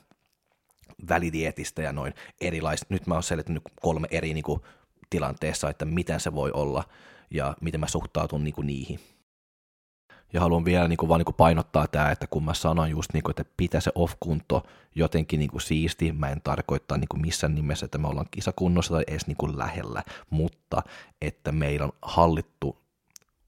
välidietistä 1.09 1.83
ja 1.83 1.93
noin 1.93 2.15
erilaista. 2.41 2.87
Nyt 2.89 3.07
mä 3.07 3.15
oon 3.15 3.23
selittänyt 3.23 3.63
kolme 3.81 4.09
eri 4.11 4.35
niin 4.35 4.45
kuin 4.45 4.61
tilanteessa, 5.11 5.71
että 5.71 5.85
miten 5.85 6.21
se 6.21 6.35
voi 6.35 6.51
olla 6.55 6.85
ja 7.31 7.57
miten 7.61 7.81
mä 7.81 7.89
suhtautun 7.89 8.45
niin 8.45 8.55
kuin 8.55 8.67
niihin. 8.67 9.01
Ja 10.33 10.41
haluan 10.41 10.65
vielä 10.65 10.89
niin 10.89 10.97
kuin, 10.97 11.09
vaan 11.09 11.19
niin 11.19 11.25
kuin 11.25 11.35
painottaa 11.35 11.87
tämä, 11.89 12.11
että 12.11 12.27
kun 12.27 12.45
mä 12.45 12.55
sanon 12.55 12.91
just, 12.91 13.13
niin 13.13 13.23
kuin, 13.23 13.31
että 13.31 13.45
pitää 13.57 13.81
se 13.81 13.93
off-kunto 13.95 14.63
jotenkin 14.95 15.39
niin 15.39 15.51
kuin 15.51 15.61
siisti, 15.61 16.13
mä 16.13 16.29
en 16.29 16.41
tarkoittaa 16.41 16.99
niin 16.99 17.09
kuin 17.09 17.21
missään 17.21 17.55
nimessä, 17.55 17.85
että 17.85 17.99
me 17.99 18.09
ollaan 18.09 18.27
kisakunnossa 18.31 18.95
tai 18.95 19.05
edes 19.07 19.27
niin 19.27 19.37
kuin 19.37 19.59
lähellä, 19.59 20.03
mutta 20.31 20.83
että 21.21 21.53
meillä 21.53 21.87
on 21.87 21.93
hallittu 22.03 22.79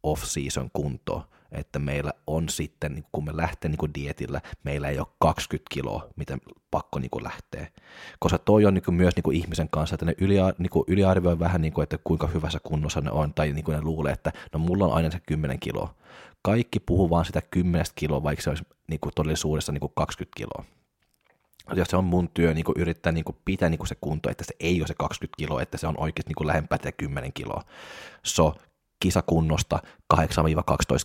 off-season 0.03 0.71
kunto, 0.73 1.29
että 1.53 1.79
meillä 1.79 2.13
on 2.27 2.49
sitten, 2.49 2.95
niin 2.95 3.05
kun 3.13 3.25
me 3.25 3.37
lähtee 3.37 3.71
niin 3.71 3.95
dietillä, 3.95 4.41
meillä 4.65 4.89
ei 4.89 4.99
ole 4.99 5.07
20 5.19 5.67
kiloa, 5.75 6.09
mitä 6.17 6.39
pakko 6.71 6.99
niin 6.99 7.11
lähteä. 7.23 7.69
Koska 8.19 8.39
toi 8.39 8.67
on 8.67 8.75
niin 8.75 8.95
myös 8.95 9.15
niin 9.17 9.35
ihmisen 9.35 9.69
kanssa, 9.71 9.95
että 9.95 10.07
ne 10.07 10.15
yli, 10.19 10.35
niin 10.59 10.85
yliarvioi 10.87 11.39
vähän, 11.39 11.61
niin 11.61 11.73
kuin, 11.73 11.83
että 11.83 11.99
kuinka 12.05 12.27
hyvässä 12.27 12.59
kunnossa 12.63 13.01
ne 13.01 13.11
on, 13.11 13.35
tai 13.35 13.53
niin 13.53 13.65
ne 13.69 13.83
luulee, 13.83 14.13
että 14.13 14.33
no 14.53 14.59
mulla 14.59 14.87
on 14.87 14.93
aina 14.93 15.11
se 15.11 15.21
10 15.27 15.61
kiloa. 15.61 15.95
Kaikki 16.43 16.81
puhuu 16.81 17.11
vaan 17.11 17.25
sitä 17.25 17.43
10 17.51 17.87
kiloa, 17.95 18.23
vaikka 18.23 18.43
se 18.43 18.51
olisi 18.51 18.65
niin 18.87 19.01
kuin 19.01 19.13
todellisuudessa 19.15 19.73
niin 19.73 19.81
kuin 19.81 19.93
20 19.97 20.37
kiloa. 20.37 20.65
Ja 21.75 21.85
se 21.85 21.97
on 21.97 22.05
mun 22.05 22.29
työ 22.35 22.55
niin 22.55 22.65
yrittää 22.77 23.13
niin 23.13 23.25
pitää 23.45 23.69
niin 23.69 23.87
se 23.87 23.97
kunto, 24.01 24.31
että 24.31 24.45
se 24.45 24.55
ei 24.61 24.81
ole 24.81 24.87
se 24.87 24.95
20 24.99 25.37
kiloa, 25.37 25.63
että 25.63 25.79
se 25.79 25.87
on 25.87 26.01
oikeasti 26.01 26.33
niin 26.39 26.47
lähempää 26.47 26.79
10 26.97 27.33
kiloa. 27.33 27.63
So, 28.23 28.55
kisakunnosta 29.01 29.79
8-12 30.15 30.19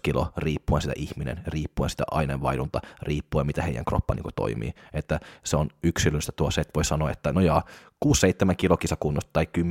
kilo 0.01 0.27
riippuen 0.37 0.81
sitä 0.81 0.93
ihminen, 0.97 1.41
riippuen 1.47 1.89
sitä 1.89 2.03
aineenvaihdunta, 2.11 2.81
riippuen 3.01 3.47
mitä 3.47 3.61
heidän 3.61 3.85
kroppa 3.85 4.15
niin 4.15 4.23
toimii. 4.35 4.73
Että 4.93 5.19
se 5.43 5.57
on 5.57 5.69
yksilöllistä 5.83 6.31
tuo 6.35 6.51
se, 6.51 6.61
että 6.61 6.71
voi 6.75 6.85
sanoa, 6.85 7.11
että 7.11 7.31
no 7.31 7.41
jaa, 7.41 7.63
6-7 8.05 8.09
kilo 8.57 8.77
kisakunnosta 8.77 9.29
tai 9.33 9.47
10-12 9.57 9.63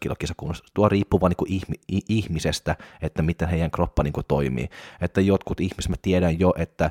kilo 0.00 0.14
kisakunnosta, 0.18 0.68
tuo 0.74 0.88
riippuu 0.88 1.20
vaan 1.20 1.32
niin 1.38 1.62
ihmi- 1.62 2.02
ihmisestä, 2.08 2.76
että 3.02 3.22
miten 3.22 3.48
heidän 3.48 3.70
kroppa 3.70 4.02
niin 4.02 4.12
toimii. 4.28 4.68
Että 5.00 5.20
jotkut 5.20 5.60
ihmiset, 5.60 5.88
mä 5.90 5.96
tiedän 6.02 6.40
jo, 6.40 6.52
että 6.56 6.90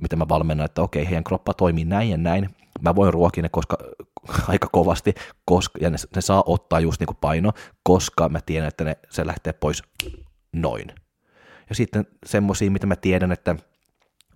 mitä 0.00 0.16
mä 0.16 0.28
valmennan, 0.28 0.64
että 0.64 0.82
okei, 0.82 1.04
heidän 1.04 1.24
kroppa 1.24 1.54
toimii 1.54 1.84
näin 1.84 2.10
ja 2.10 2.16
näin, 2.16 2.56
mä 2.82 2.94
voin 2.94 3.14
ruokia 3.14 3.42
ne 3.42 3.48
koska, 3.48 3.76
aika 4.48 4.68
kovasti, 4.72 5.14
koska, 5.44 5.78
ja 5.82 5.90
ne, 5.90 5.96
ne 6.14 6.20
saa 6.20 6.42
ottaa 6.46 6.80
just 6.80 7.00
niin 7.00 7.06
kuin 7.06 7.18
paino, 7.20 7.52
koska 7.82 8.28
mä 8.28 8.40
tiedän, 8.40 8.68
että 8.68 8.84
ne, 8.84 8.96
se 9.10 9.26
lähtee 9.26 9.52
pois 9.52 9.82
noin. 10.52 10.92
Ja 11.68 11.74
sitten 11.74 12.06
semmoisia, 12.26 12.70
mitä 12.70 12.86
mä 12.86 12.96
tiedän, 12.96 13.32
että 13.32 13.56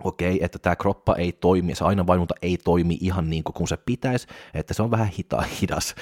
okei, 0.04 0.34
okay, 0.34 0.44
että 0.44 0.58
tämä 0.58 0.76
kroppa 0.76 1.16
ei 1.16 1.32
toimi, 1.32 1.74
se 1.74 1.84
aina 1.84 2.06
vainunta 2.06 2.34
ei 2.42 2.58
toimi 2.64 2.98
ihan 3.00 3.30
niin 3.30 3.44
kuin 3.44 3.68
se 3.68 3.76
pitäisi, 3.76 4.26
että 4.54 4.74
se 4.74 4.82
on 4.82 4.90
vähän 4.90 5.08
hita, 5.18 5.42
hidas. 5.60 5.94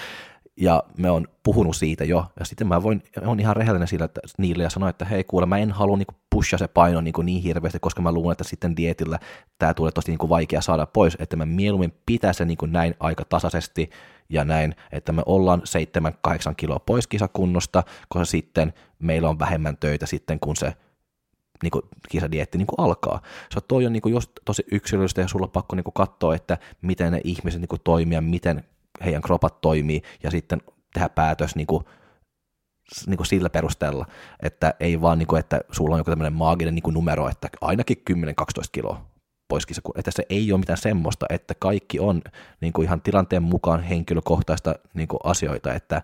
Ja 0.56 0.82
me 0.96 1.10
on 1.10 1.28
puhunut 1.42 1.76
siitä 1.76 2.04
jo, 2.04 2.26
ja 2.38 2.44
sitten 2.44 2.66
mä 2.66 2.82
voin, 2.82 3.02
on 3.26 3.40
ihan 3.40 3.56
rehellinen 3.56 3.88
sillä, 3.88 4.04
että 4.04 4.20
niille 4.38 4.62
ja 4.62 4.70
sanoa, 4.70 4.88
että 4.88 5.04
hei 5.04 5.24
kuule, 5.24 5.46
mä 5.46 5.58
en 5.58 5.72
halua 5.72 5.96
niin 5.96 6.06
pusha 6.30 6.58
se 6.58 6.68
paino 6.68 7.00
niin, 7.00 7.14
niin 7.24 7.42
hirveästi, 7.42 7.78
koska 7.80 8.02
mä 8.02 8.12
luulen, 8.12 8.32
että 8.32 8.44
sitten 8.44 8.76
dietillä 8.76 9.18
tämä 9.58 9.74
tulee 9.74 9.92
tosi 9.92 10.10
niin 10.10 10.28
vaikea 10.28 10.60
saada 10.60 10.86
pois, 10.86 11.16
että 11.20 11.36
mä 11.36 11.46
mieluummin 11.46 11.92
pitää 12.06 12.32
se 12.32 12.44
niin 12.44 12.58
näin 12.66 12.94
aika 13.00 13.24
tasaisesti 13.24 13.90
ja 14.28 14.44
näin, 14.44 14.74
että 14.92 15.12
me 15.12 15.22
ollaan 15.26 15.62
7-8 16.50 16.54
kiloa 16.56 16.78
pois 16.78 17.06
kisakunnosta, 17.06 17.82
koska 18.08 18.24
sitten 18.24 18.72
meillä 18.98 19.28
on 19.28 19.38
vähemmän 19.38 19.76
töitä 19.76 20.06
sitten, 20.06 20.40
kun 20.40 20.56
se 20.56 20.74
niin 21.62 21.70
kuin 21.70 21.82
kisadietti 22.08 22.58
niin 22.58 22.66
kuin 22.66 22.80
alkaa. 22.80 23.22
Se 23.54 23.60
toi 23.60 23.86
on 23.86 23.92
niin 23.92 24.02
kuin 24.02 24.12
just 24.12 24.30
tosi 24.44 24.64
yksilöllistä 24.72 25.20
ja 25.20 25.28
sulla 25.28 25.46
on 25.46 25.50
pakko 25.50 25.76
niin 25.76 25.84
kuin 25.84 25.94
katsoa, 25.94 26.34
että 26.34 26.58
miten 26.82 27.12
ne 27.12 27.20
ihmiset 27.24 27.60
niin 27.60 27.68
kuin 27.68 27.80
toimii 27.84 28.14
ja 28.14 28.20
miten 28.20 28.64
heidän 29.04 29.22
kropat 29.22 29.60
toimii 29.60 30.02
ja 30.22 30.30
sitten 30.30 30.62
tehdä 30.94 31.08
päätös 31.08 31.56
niin 31.56 31.66
kuin, 31.66 31.84
niin 33.06 33.16
kuin 33.16 33.26
sillä 33.26 33.50
perusteella, 33.50 34.06
että 34.42 34.74
ei 34.80 35.00
vaan, 35.00 35.18
niin 35.18 35.26
kuin, 35.26 35.40
että 35.40 35.60
sulla 35.70 35.94
on 35.94 36.00
joku 36.00 36.10
tämmöinen 36.10 36.32
maaginen 36.32 36.74
niin 36.74 36.82
kuin 36.82 36.94
numero, 36.94 37.28
että 37.28 37.48
ainakin 37.60 38.02
10-12 38.10 38.14
kiloa 38.72 39.10
pois 39.50 39.66
että 39.96 40.10
se 40.10 40.26
ei 40.28 40.52
ole 40.52 40.60
mitään 40.60 40.78
semmoista, 40.78 41.26
että 41.30 41.54
kaikki 41.58 42.00
on 42.00 42.22
niin 42.60 42.72
kuin 42.72 42.84
ihan 42.84 43.00
tilanteen 43.00 43.42
mukaan 43.42 43.82
henkilökohtaista 43.82 44.74
niin 44.94 45.08
kuin 45.08 45.20
asioita, 45.24 45.74
että 45.74 46.02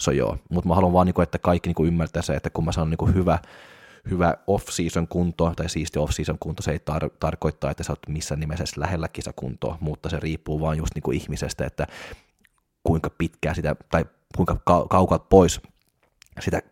se 0.00 0.10
on 0.10 0.16
joo, 0.16 0.38
mutta 0.50 0.68
mä 0.68 0.74
haluan 0.74 0.92
vaan, 0.92 1.06
niin 1.06 1.14
kuin, 1.14 1.22
että 1.22 1.38
kaikki 1.38 1.68
niin 1.68 1.74
kuin 1.74 1.88
ymmärtää 1.88 2.22
se, 2.22 2.34
että 2.34 2.50
kun 2.50 2.64
mä 2.64 2.72
sanon 2.72 2.90
niin 2.90 2.98
kuin 2.98 3.14
hyvä, 3.14 3.38
hyvä 4.10 4.34
off-season 4.46 5.08
kunto 5.08 5.52
tai 5.56 5.68
siisti 5.68 5.98
off-season 5.98 6.38
kunto, 6.40 6.62
se 6.62 6.70
ei 6.70 6.80
tar- 6.90 7.16
tarkoittaa, 7.20 7.70
että 7.70 7.82
sä 7.82 7.92
oot 7.92 8.08
missään 8.08 8.40
nimessä 8.40 8.80
lähellä 8.80 9.08
kisakuntoa, 9.08 9.78
mutta 9.80 10.08
se 10.08 10.20
riippuu 10.20 10.60
vaan 10.60 10.78
just 10.78 10.94
niin 10.94 11.02
kuin 11.02 11.16
ihmisestä, 11.16 11.66
että 11.66 11.86
kuinka 12.84 13.10
pitkään 13.10 13.54
sitä, 13.54 13.76
tai 13.90 14.04
kuinka 14.36 14.60
kaukaa 14.90 15.18
pois 15.18 15.60
sitä 16.40 16.62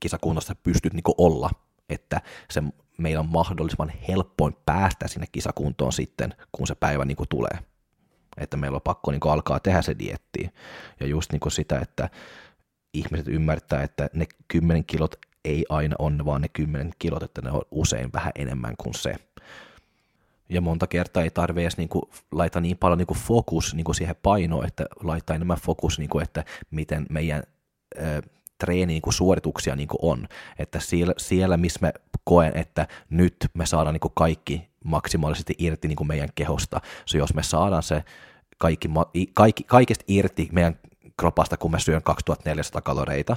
kisakunnosta 0.00 0.54
pystyt 0.54 0.92
niin 0.92 1.04
olla, 1.18 1.50
että 1.88 2.20
se 2.50 2.62
meillä 2.98 3.20
on 3.20 3.28
mahdollisimman 3.28 3.92
helppoin 4.08 4.56
päästä 4.66 5.08
sinne 5.08 5.26
kisakuntoon 5.32 5.92
sitten, 5.92 6.34
kun 6.52 6.66
se 6.66 6.74
päivä 6.74 7.04
niin 7.04 7.16
tulee. 7.28 7.58
Että 8.36 8.56
meillä 8.56 8.76
on 8.76 8.82
pakko 8.82 9.10
niin 9.10 9.20
alkaa 9.24 9.60
tehdä 9.60 9.82
se 9.82 9.98
dietti. 9.98 10.50
Ja 11.00 11.06
just 11.06 11.32
niin 11.32 11.40
sitä, 11.48 11.78
että 11.78 12.10
ihmiset 12.94 13.28
ymmärtää, 13.28 13.82
että 13.82 14.10
ne 14.14 14.26
10 14.48 14.84
kilot 14.84 15.14
ei 15.44 15.64
aina 15.68 15.96
on 15.98 16.26
vaan 16.26 16.40
ne 16.40 16.48
10 16.48 16.92
kilot, 16.98 17.22
että 17.22 17.42
ne 17.42 17.50
on 17.50 17.62
usein 17.70 18.12
vähän 18.12 18.32
enemmän 18.34 18.74
kuin 18.78 18.94
se. 18.94 19.14
Ja 20.54 20.60
monta 20.60 20.86
kertaa 20.86 21.22
ei 21.22 21.30
tarvitse 21.30 21.62
edes 21.62 21.76
niinku 21.76 22.10
laittaa 22.32 22.62
niin 22.62 22.78
paljon 22.78 22.98
niinku 22.98 23.14
fokus 23.14 23.74
niinku 23.74 23.92
siihen 23.92 24.16
painoon, 24.22 24.66
että 24.66 24.86
laittaa 25.02 25.36
enemmän 25.36 25.56
fokus, 25.56 25.98
niinku, 25.98 26.18
että 26.18 26.44
miten 26.70 27.06
meidän 27.10 27.42
ö, 27.98 28.22
treeni 28.58 28.92
niinku 28.92 29.12
suorituksia 29.12 29.76
niinku 29.76 29.98
on. 30.02 30.28
Että 30.58 30.80
siellä, 30.80 31.14
siellä, 31.18 31.56
missä 31.56 31.78
me 31.82 31.92
koen, 32.24 32.56
että 32.56 32.86
nyt 33.10 33.36
me 33.54 33.66
saadaan 33.66 33.94
niinku 33.94 34.12
kaikki 34.14 34.68
maksimaalisesti 34.84 35.54
irti 35.58 35.88
niinku 35.88 36.04
meidän 36.04 36.28
kehosta. 36.34 36.80
So 37.06 37.18
jos 37.18 37.34
me 37.34 37.42
saadaan 37.42 37.82
se 37.82 38.04
kaikki, 38.58 38.88
kaikki, 39.34 39.64
kaikesta 39.64 40.04
irti 40.08 40.48
meidän 40.52 40.78
kropasta, 41.16 41.56
kun 41.56 41.70
me 41.70 41.80
syön 41.80 42.02
2400 42.02 42.82
kaloreita, 42.82 43.36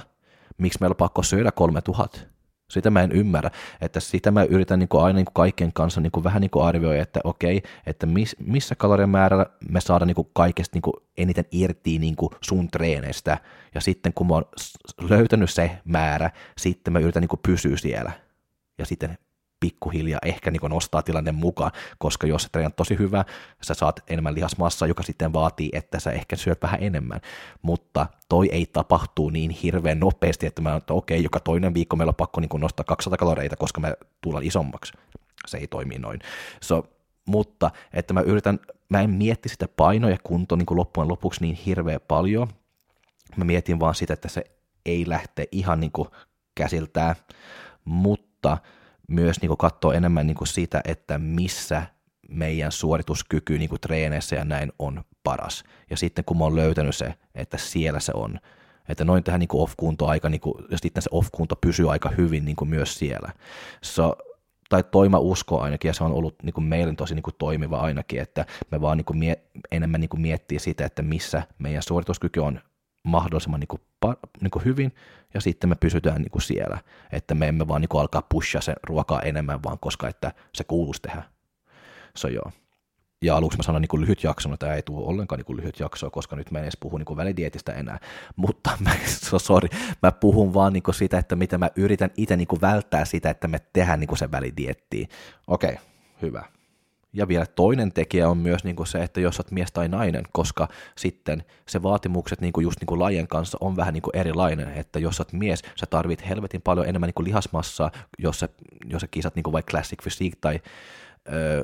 miksi 0.58 0.78
meillä 0.80 0.92
on 0.92 0.96
pakko 0.96 1.22
syödä 1.22 1.52
3000? 1.52 2.37
Sitä 2.70 2.90
mä 2.90 3.02
en 3.02 3.12
ymmärrä, 3.12 3.50
että 3.80 4.00
sitä 4.00 4.30
mä 4.30 4.44
yritän 4.44 4.78
niin 4.78 4.88
kuin 4.88 5.04
aina 5.04 5.16
niin 5.16 5.24
kuin 5.24 5.34
kaikkien 5.34 5.72
kanssa 5.72 6.00
niin 6.00 6.12
kuin 6.12 6.24
vähän 6.24 6.40
niin 6.40 6.50
kuin 6.50 6.64
arvioida, 6.64 7.02
että 7.02 7.20
okei, 7.24 7.62
että 7.86 8.06
miss, 8.06 8.36
missä 8.38 8.74
kalorien 8.74 9.10
määrällä 9.10 9.46
me 9.70 9.80
saadaan 9.80 10.06
niin 10.06 10.14
kuin 10.14 10.30
kaikesta 10.32 10.76
niin 10.76 10.82
kuin 10.82 10.94
eniten 11.16 11.44
irti 11.52 11.98
niin 11.98 12.16
kuin 12.16 12.30
sun 12.40 12.68
treeneistä, 12.70 13.38
ja 13.74 13.80
sitten 13.80 14.12
kun 14.12 14.26
mä 14.26 14.34
oon 14.34 14.44
löytänyt 15.00 15.50
se 15.50 15.78
määrä, 15.84 16.30
sitten 16.58 16.92
mä 16.92 16.98
yritän 16.98 17.20
niin 17.20 17.28
kuin 17.28 17.40
pysyä 17.46 17.76
siellä, 17.76 18.12
ja 18.78 18.86
sitten 18.86 19.18
pikkuhiljaa 19.60 20.20
ehkä 20.24 20.50
niin 20.50 20.60
nostaa 20.70 21.02
tilanne 21.02 21.32
mukaan, 21.32 21.72
koska 21.98 22.26
jos 22.26 22.42
se 22.42 22.64
on 22.64 22.72
tosi 22.72 22.98
hyvä, 22.98 23.24
sä 23.62 23.74
saat 23.74 24.00
enemmän 24.08 24.34
lihasmassaa, 24.34 24.88
joka 24.88 25.02
sitten 25.02 25.32
vaatii, 25.32 25.70
että 25.72 26.00
sä 26.00 26.10
ehkä 26.10 26.36
syöt 26.36 26.62
vähän 26.62 26.82
enemmän, 26.82 27.20
mutta 27.62 28.06
toi 28.28 28.48
ei 28.52 28.66
tapahtuu 28.66 29.30
niin 29.30 29.50
hirveän 29.50 30.00
nopeasti, 30.00 30.46
että 30.46 30.62
mä 30.62 30.76
että 30.76 30.94
okei, 30.94 31.22
joka 31.22 31.40
toinen 31.40 31.74
viikko 31.74 31.96
meillä 31.96 32.10
on 32.10 32.14
pakko 32.14 32.40
niin 32.40 32.60
nostaa 32.60 32.84
200 32.84 33.18
kaloreita, 33.18 33.56
koska 33.56 33.80
me 33.80 33.94
tullaan 34.20 34.44
isommaksi. 34.44 34.92
Se 35.46 35.58
ei 35.58 35.66
toimi 35.66 35.98
noin. 35.98 36.20
So, 36.62 36.84
mutta 37.26 37.70
että 37.92 38.14
mä 38.14 38.20
yritän, 38.20 38.60
mä 38.88 39.00
en 39.00 39.10
mietti 39.10 39.48
sitä 39.48 39.68
painoa 39.68 40.10
ja 40.10 40.18
kuntoa 40.24 40.58
niin 40.58 40.66
loppujen 40.70 41.08
lopuksi 41.08 41.40
niin 41.40 41.54
hirveän 41.54 42.00
paljon, 42.08 42.48
mä 43.36 43.44
mietin 43.44 43.80
vaan 43.80 43.94
sitä, 43.94 44.14
että 44.14 44.28
se 44.28 44.44
ei 44.86 45.04
lähte 45.08 45.48
ihan 45.52 45.80
niin 45.80 45.92
käsiltään, 46.54 47.14
mutta 47.84 48.58
myös 49.08 49.40
niin 49.42 49.56
katsoa 49.58 49.94
enemmän 49.94 50.26
niin 50.26 50.36
kuin 50.36 50.48
sitä, 50.48 50.80
että 50.84 51.18
missä 51.18 51.82
meidän 52.28 52.72
suorituskyky 52.72 53.58
niin 53.58 53.68
kuin 53.68 53.80
treeneissä 53.80 54.36
ja 54.36 54.44
näin 54.44 54.72
on 54.78 55.04
paras. 55.24 55.64
Ja 55.90 55.96
sitten 55.96 56.24
kun 56.24 56.38
mä 56.38 56.44
oon 56.44 56.56
löytänyt 56.56 56.96
se, 56.96 57.14
että 57.34 57.58
siellä 57.58 58.00
se 58.00 58.12
on, 58.14 58.38
että 58.88 59.04
noin 59.04 59.24
tähän 59.24 59.40
niin 59.40 59.48
off-kunto 59.52 60.06
aika, 60.06 60.28
niin 60.28 60.40
kuin, 60.40 60.54
ja 60.70 60.78
sitten 60.78 61.02
se 61.02 61.08
off-kunto 61.12 61.56
pysyy 61.56 61.92
aika 61.92 62.10
hyvin 62.10 62.44
niin 62.44 62.56
kuin 62.56 62.68
myös 62.68 62.98
siellä. 62.98 63.32
So, 63.82 64.16
tai 64.68 64.84
toima 64.90 65.18
usko 65.18 65.60
ainakin, 65.60 65.88
ja 65.88 65.94
se 65.94 66.04
on 66.04 66.12
ollut 66.12 66.34
niin 66.42 66.52
kuin 66.52 66.64
meidän 66.64 66.96
tosi 66.96 67.14
niin 67.14 67.22
kuin 67.22 67.36
toimiva 67.38 67.80
ainakin, 67.80 68.20
että 68.20 68.46
me 68.70 68.80
vaan 68.80 68.96
niin 68.96 69.04
kuin 69.04 69.18
mie- 69.18 69.42
enemmän 69.70 70.00
niin 70.00 70.08
kuin 70.08 70.20
miettii 70.20 70.58
sitä, 70.58 70.86
että 70.86 71.02
missä 71.02 71.42
meidän 71.58 71.82
suorituskyky 71.82 72.40
on 72.40 72.60
mahdollisimman 73.08 73.60
niin 73.60 73.68
kuin, 73.68 73.82
niin 74.40 74.50
kuin 74.50 74.64
hyvin, 74.64 74.94
ja 75.34 75.40
sitten 75.40 75.70
me 75.70 75.74
pysytään 75.74 76.22
niin 76.22 76.30
kuin 76.30 76.42
siellä, 76.42 76.78
että 77.12 77.34
me 77.34 77.48
emme 77.48 77.68
vaan 77.68 77.80
niin 77.80 77.88
kuin 77.88 78.00
alkaa 78.00 78.22
pushaa 78.28 78.62
se 78.62 78.74
ruokaa 78.82 79.22
enemmän, 79.22 79.62
vaan 79.62 79.78
koska 79.80 80.08
että 80.08 80.32
se 80.54 80.64
kuuluisi 80.64 81.02
tehdä. 81.02 81.22
So, 82.16 82.28
joo. 82.28 82.52
Ja 83.22 83.36
aluksi 83.36 83.58
mä 83.58 83.62
sanoin 83.62 83.82
niin 83.82 83.88
kuin 83.88 84.00
lyhyt 84.00 84.22
jakso, 84.24 84.52
että 84.52 84.74
ei 84.74 84.82
tule 84.82 85.06
ollenkaan 85.06 85.38
niin 85.38 85.46
kuin 85.46 85.56
lyhyt 85.56 85.80
jakso, 85.80 86.10
koska 86.10 86.36
nyt 86.36 86.50
mä 86.50 86.58
en 86.58 86.64
edes 86.64 86.76
puhu 86.80 86.98
niin 86.98 87.06
kuin 87.06 87.16
välidietistä 87.16 87.72
enää, 87.72 87.98
mutta 88.36 88.70
mä, 88.80 88.90
so 89.06 89.38
sorry, 89.38 89.68
mä 90.02 90.12
puhun 90.12 90.54
vaan 90.54 90.72
niin 90.72 90.82
kuin 90.82 90.94
sitä, 90.94 91.18
että 91.18 91.36
mitä 91.36 91.58
mä 91.58 91.70
yritän 91.76 92.10
itse 92.16 92.36
niin 92.36 92.48
kuin 92.48 92.60
välttää 92.60 93.04
sitä, 93.04 93.30
että 93.30 93.48
me 93.48 93.60
tehdään 93.72 94.00
niin 94.00 94.08
kuin 94.08 94.18
se 94.18 94.30
välidietti. 94.30 95.08
Okei, 95.46 95.70
okay, 95.70 95.84
hyvä. 96.22 96.44
Ja 97.18 97.28
vielä 97.28 97.46
toinen 97.46 97.92
tekijä 97.92 98.28
on 98.28 98.38
myös 98.38 98.64
niin 98.64 98.76
kuin 98.76 98.86
se, 98.86 99.02
että 99.02 99.20
jos 99.20 99.40
olet 99.40 99.50
mies 99.50 99.72
tai 99.72 99.88
nainen, 99.88 100.24
koska 100.32 100.68
sitten 100.96 101.44
se 101.66 101.82
vaatimukset 101.82 102.40
niin 102.40 102.52
kuin 102.52 102.64
just 102.64 102.80
niin 102.80 102.86
kuin 102.86 103.00
lajien 103.00 103.28
kanssa 103.28 103.58
on 103.60 103.76
vähän 103.76 103.94
niin 103.94 104.02
kuin 104.02 104.16
erilainen, 104.16 104.72
että 104.72 104.98
jos 104.98 105.20
olet 105.20 105.32
mies, 105.32 105.62
sä 105.76 105.86
tarvit 105.86 106.28
helvetin 106.28 106.62
paljon 106.62 106.88
enemmän 106.88 107.08
niin 107.08 107.14
kuin 107.14 107.26
lihasmassaa, 107.26 107.90
jos 108.18 108.40
sä, 108.40 108.48
jos 108.84 109.00
sä 109.00 109.06
kisat 109.10 109.34
niin 109.34 109.42
kuin 109.42 109.52
vaikka 109.52 109.70
Classic 109.70 110.02
Physique 110.02 110.38
tai 110.40 110.60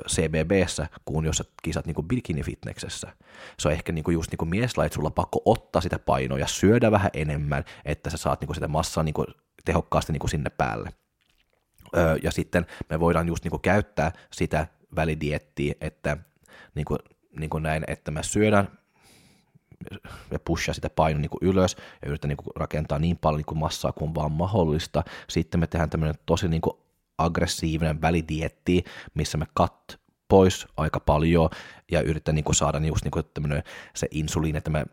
CBBssä, 0.09 0.87
kuin 1.05 1.27
jos 1.27 1.37
sä 1.37 1.45
kisat 1.63 1.87
niin 1.87 2.09
bikini-fitneksessä. 2.09 3.13
Se 3.59 3.69
on 3.69 3.73
ehkä 3.73 3.93
niin 3.93 4.05
kuin 4.05 4.15
just 4.15 4.31
niin 4.31 4.39
kuin 4.39 4.49
mieslajit, 4.49 4.93
sulla 4.93 5.09
on 5.09 5.13
pakko 5.13 5.43
ottaa 5.45 5.83
sitä 5.83 5.99
painoa 5.99 6.39
ja 6.39 6.47
syödä 6.47 6.91
vähän 6.91 7.11
enemmän, 7.15 7.65
että 7.85 8.11
sä 8.11 8.17
saat 8.17 8.41
niin 8.41 8.47
kuin 8.47 8.55
sitä 8.55 8.69
massaa 8.69 9.05
niin 9.05 9.15
kuin 9.15 9.27
tehokkaasti 9.65 10.13
niin 10.13 10.21
kuin 10.21 10.31
sinne 10.31 10.51
päälle. 10.51 10.91
ja 12.23 12.31
sitten 12.31 12.67
me 12.91 13.01
voidaan 13.01 13.29
just 13.29 13.45
niin 13.45 13.51
kuin 13.51 13.63
käyttää 13.63 14.13
sitä 14.33 14.67
välidiettiä, 14.97 15.75
että 15.81 16.17
niin 16.75 16.85
kuin, 16.85 16.99
niin 17.39 17.51
kuin 17.51 17.63
näin, 17.63 17.85
että 17.87 18.11
mä 18.11 18.23
syödän 18.23 18.69
ja 20.31 20.39
pushaa 20.39 20.75
sitä 20.75 20.91
painoa 20.91 21.21
niin 21.21 21.31
ylös 21.41 21.77
ja 22.03 22.09
yritän 22.09 22.29
niin 22.29 22.37
kuin 22.37 22.57
rakentaa 22.57 22.99
niin 22.99 23.19
paljon 23.19 23.39
niin 23.39 23.47
kuin 23.47 23.59
massaa 23.59 23.93
kuin 23.93 24.15
vaan 24.15 24.33
mahdollista. 24.33 25.05
Sitten 25.29 25.61
me 25.61 25.67
tehdään 25.67 25.91
tämmöinen 25.91 26.15
tosi 26.27 26.49
niin 26.49 26.63
kuin 26.63 26.77
aggressiivinen 27.19 28.01
välidietti, 28.01 28.85
missä 29.15 29.39
me 29.39 29.47
kat 29.55 30.01
pois 30.29 30.67
aika 30.77 31.01
paljon 31.01 31.51
ja 31.91 32.01
yritän 32.01 32.35
niin 32.35 32.45
kuin 32.45 32.55
saada 32.55 32.79
just 32.79 33.05
niin 33.05 33.13
kuin 33.13 33.25
se 33.95 34.09
insuliini, 34.11 34.59
että 34.59 34.71
me 34.71 34.85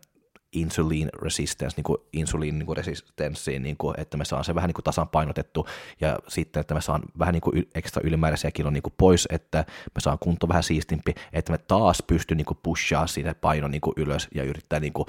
insulin 0.52 1.08
resistance, 1.22 1.76
niin 1.76 1.84
kuin 1.84 1.98
insuliin 2.12 2.58
niin 2.58 2.66
kuin 2.66 2.76
resistenssiin, 2.76 3.62
niin 3.62 3.76
kuin, 3.76 4.00
että 4.00 4.16
me 4.16 4.24
saan 4.24 4.44
se 4.44 4.54
vähän 4.54 4.68
niin 4.68 4.74
kuin 4.74 4.84
tasan 4.84 5.08
painotettu 5.08 5.66
ja 6.00 6.18
sitten, 6.28 6.60
että 6.60 6.74
me 6.74 6.80
saan 6.80 7.02
vähän 7.18 7.32
niin 7.32 7.40
kuin 7.40 7.68
ekstra 7.74 8.02
ylimääräisiä 8.04 8.50
kilon 8.50 8.72
niin 8.72 8.82
kuin 8.82 8.94
pois, 8.96 9.28
että 9.30 9.64
me 9.94 10.00
saan 10.00 10.18
kunto 10.18 10.48
vähän 10.48 10.62
siistimpi, 10.62 11.14
että 11.32 11.52
me 11.52 11.58
taas 11.58 12.02
pysty 12.06 12.34
niin 12.34 12.44
kuin 12.44 12.58
pushaa 12.62 13.06
sinne 13.06 13.34
paino 13.34 13.68
niin 13.68 13.80
kuin 13.80 13.94
ylös 13.96 14.28
ja 14.34 14.44
yrittää 14.44 14.80
niin 14.80 14.92
kuin 14.92 15.06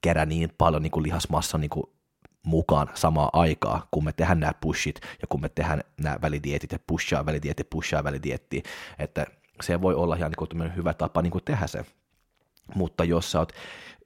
kerää 0.00 0.26
niin 0.26 0.52
paljon 0.58 0.82
niin 0.82 0.90
kuin 0.90 1.02
lihasmassa 1.02 1.58
niin 1.58 1.70
kuin 1.70 1.86
mukaan 2.42 2.88
samaa 2.94 3.30
aikaa, 3.32 3.88
kun 3.90 4.04
me 4.04 4.12
tehdään 4.12 4.40
nämä 4.40 4.52
pushit 4.60 5.00
ja 5.22 5.26
kun 5.28 5.40
me 5.40 5.48
tehdään 5.48 5.80
nämä 6.00 6.16
välidietit 6.22 6.72
ja 6.72 6.78
pushaa 6.86 7.26
välidietti, 7.26 7.64
pushaa 7.64 8.04
välidietti, 8.04 8.62
että 8.98 9.26
se 9.60 9.80
voi 9.80 9.94
olla 9.94 10.16
ihan 10.16 10.30
niin 10.30 10.48
kuin 10.48 10.76
hyvä 10.76 10.94
tapa 10.94 11.22
niin 11.22 11.30
kuin 11.30 11.44
tehdä 11.44 11.66
se. 11.66 11.84
Mutta 12.74 13.04
jos 13.04 13.32
sä 13.32 13.38
oot 13.38 13.52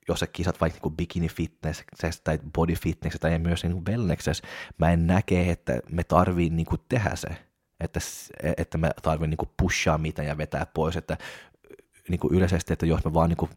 jos 0.08 0.20
sä 0.20 0.26
kisat 0.26 0.60
vaikka 0.60 0.80
niin 0.88 0.96
bikini 0.96 1.28
fitness 1.28 1.84
tai 2.24 2.38
body 2.54 2.74
fitness 2.74 3.16
tai 3.20 3.38
myös 3.38 3.64
niin 3.64 3.84
wellness, 3.84 4.42
mä 4.78 4.90
en 4.90 5.06
näke, 5.06 5.50
että 5.50 5.80
me 5.90 6.04
tarvii 6.04 6.50
niin 6.50 6.66
kuin 6.66 6.80
tehdä 6.88 7.10
se, 7.14 7.28
että, 7.80 8.00
että 8.56 8.78
me 8.78 8.90
tarvii 9.02 9.28
niin 9.28 9.38
kuin 9.38 9.50
pushaa 9.56 9.98
mitään 9.98 10.28
ja 10.28 10.38
vetää 10.38 10.66
pois, 10.66 10.96
että 10.96 11.16
niin 12.08 12.20
kuin 12.20 12.34
yleisesti, 12.34 12.72
että 12.72 12.86
jos 12.86 13.04
me 13.04 13.14
vaan 13.14 13.28
niin 13.28 13.36
kuin 13.36 13.50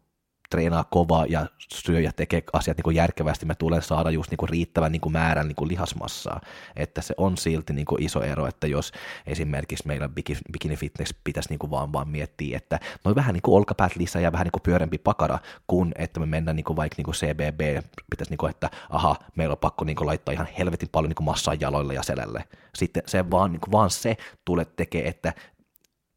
treenaa 0.54 0.84
kovaa 0.84 1.26
ja 1.26 1.46
syö 1.72 2.00
ja 2.00 2.12
tekee 2.12 2.42
asiat 2.52 2.76
niin 2.76 2.82
kuin 2.82 2.96
järkevästi, 2.96 3.46
me 3.46 3.54
tulee 3.54 3.82
saada 3.82 4.10
just 4.10 4.30
niin 4.30 4.38
kuin 4.38 4.48
riittävän 4.48 4.92
niin 4.92 5.00
kuin 5.00 5.12
määrän 5.12 5.48
niin 5.48 5.56
kuin 5.56 5.68
lihasmassaa. 5.68 6.40
Että 6.76 7.02
se 7.02 7.14
on 7.16 7.36
silti 7.36 7.72
niin 7.72 7.86
kuin 7.86 8.02
iso 8.02 8.22
ero, 8.22 8.46
että 8.46 8.66
jos 8.66 8.92
esimerkiksi 9.26 9.86
meillä 9.86 10.08
bikini 10.52 10.76
fitness 10.76 11.14
pitäisi 11.24 11.48
niin 11.48 11.58
kuin 11.58 11.70
vaan, 11.70 11.92
vaan 11.92 12.08
miettiä, 12.08 12.56
että 12.56 12.80
noin 13.04 13.14
vähän 13.14 13.32
niin 13.32 13.42
kuin 13.42 13.54
olkapäät 13.56 13.96
lisää 13.96 14.22
ja 14.22 14.32
vähän 14.32 14.44
niin 14.44 14.52
kuin 14.52 14.62
pyörempi 14.62 14.98
pakara, 14.98 15.38
kun 15.66 15.92
että 15.98 16.20
me 16.20 16.26
mennään 16.26 16.56
niin 16.56 16.64
kuin 16.64 16.76
vaikka 16.76 16.94
niin 16.96 17.04
kuin 17.04 17.14
CBB, 17.14 17.84
pitäisi 18.10 18.30
niin 18.30 18.38
kuin, 18.38 18.50
että 18.50 18.70
aha, 18.90 19.16
meillä 19.36 19.52
on 19.52 19.58
pakko 19.58 19.84
niin 19.84 19.96
kuin 19.96 20.06
laittaa 20.06 20.32
ihan 20.32 20.48
helvetin 20.58 20.88
paljon 20.92 21.08
niin 21.08 21.16
kuin 21.16 21.24
massaa 21.24 21.54
jaloille 21.54 21.94
ja 21.94 22.02
selälle. 22.02 22.44
Sitten 22.74 23.02
se 23.06 23.30
vaan, 23.30 23.52
niin 23.52 23.60
kuin, 23.60 23.72
vaan 23.72 23.90
se 23.90 24.16
tulee 24.44 24.64
tekee, 24.64 25.08
että 25.08 25.32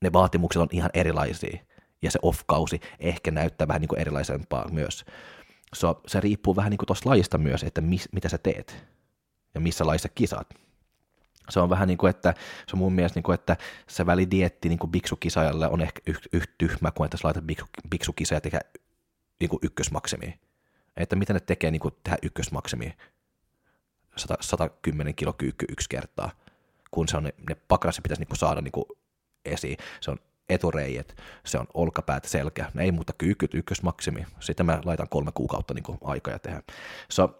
ne 0.01 0.13
vaatimukset 0.13 0.62
on 0.62 0.67
ihan 0.72 0.89
erilaisia 0.94 1.60
ja 2.01 2.12
se 2.12 2.20
off-kausi 2.22 2.80
ehkä 3.00 3.32
näyttää 3.32 3.68
vähän 3.68 3.82
niin 3.82 3.89
kuin 3.89 4.00
erilaisempaa 4.00 4.68
myös. 4.72 5.06
So, 5.75 6.01
se 6.08 6.20
riippuu 6.20 6.56
vähän 6.56 6.70
niin 6.70 6.77
kuin 6.77 6.88
tuosta 6.88 7.10
lajista 7.10 7.38
myös, 7.38 7.63
että 7.63 7.82
mis, 7.82 8.10
mitä 8.12 8.30
sä 8.30 8.38
teet 8.38 8.86
ja 9.54 9.62
missä 9.62 9.88
lajissa 9.88 10.10
kisaat. 10.10 10.54
Se 11.50 11.60
on 11.60 11.70
vähän 11.70 11.88
niin 11.88 11.98
kuin, 11.98 12.10
että 12.10 12.34
se 12.68 12.74
on 12.74 12.80
mun 12.80 12.94
mielestä 12.94 13.18
niin 13.18 13.24
kuin, 13.24 13.34
että 13.34 13.58
se 13.88 14.06
välidietti 14.06 14.70
niin 14.70 14.80
kuin 14.80 14.92
biksukisajalle 14.92 15.68
on 15.68 15.82
ehkä 15.82 16.01
yhtä 16.08 16.30
yht 16.34 16.51
tyhmä 16.58 16.92
kuin, 16.92 17.06
että 17.06 17.18
sä 17.18 17.22
laitat 17.24 17.44
biksu, 17.44 17.66
biksukisa 17.89 18.42
tekee 18.42 18.60
niin 19.39 19.50
kuin 19.50 19.60
ykkösmaksimia. 19.63 20.32
Että 20.98 21.16
mitä 21.16 21.34
ne 21.34 21.39
tekee 21.39 21.72
niin 21.72 21.80
kuin 21.80 21.94
tehdä 22.04 22.18
ykkösmaksimia 22.24 22.92
100, 24.16 24.38
110 24.39 25.16
kilo 25.16 25.34
kyykky 25.34 25.66
yksi 25.70 25.89
kertaa, 25.89 26.32
kun 26.92 27.08
se 27.08 27.18
on 27.18 27.24
ne, 27.24 27.34
ne 27.50 27.56
pakrassa 27.68 28.01
pitäisi 28.01 28.22
niin 28.22 28.27
kuin 28.27 28.38
saada 28.38 28.62
niin 28.62 28.72
kuin 28.72 28.86
esiin. 29.46 29.77
Se 30.01 30.12
on 30.12 30.18
etureijet, 30.50 31.16
se 31.46 31.58
on 31.58 31.68
olkapäät, 31.74 32.25
selkä, 32.25 32.72
ne 32.74 32.84
ei 32.84 32.92
muuta 32.92 33.13
kyykyt 33.18 33.54
ykkösmaksimi. 33.54 34.25
Sitten 34.39 34.66
mä 34.66 34.82
laitan 34.86 35.10
kolme 35.10 35.32
kuukautta 35.34 35.74
niin 35.74 35.84
aikaa 36.04 36.34
ja 36.34 36.39
tehdä. 36.39 36.62
So, 37.10 37.38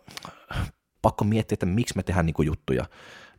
pakko 1.01 1.25
miettiä, 1.25 1.53
että 1.53 1.65
miksi 1.65 1.95
me 1.95 2.03
tehdään 2.03 2.25
niin 2.25 2.45
juttuja. 2.45 2.85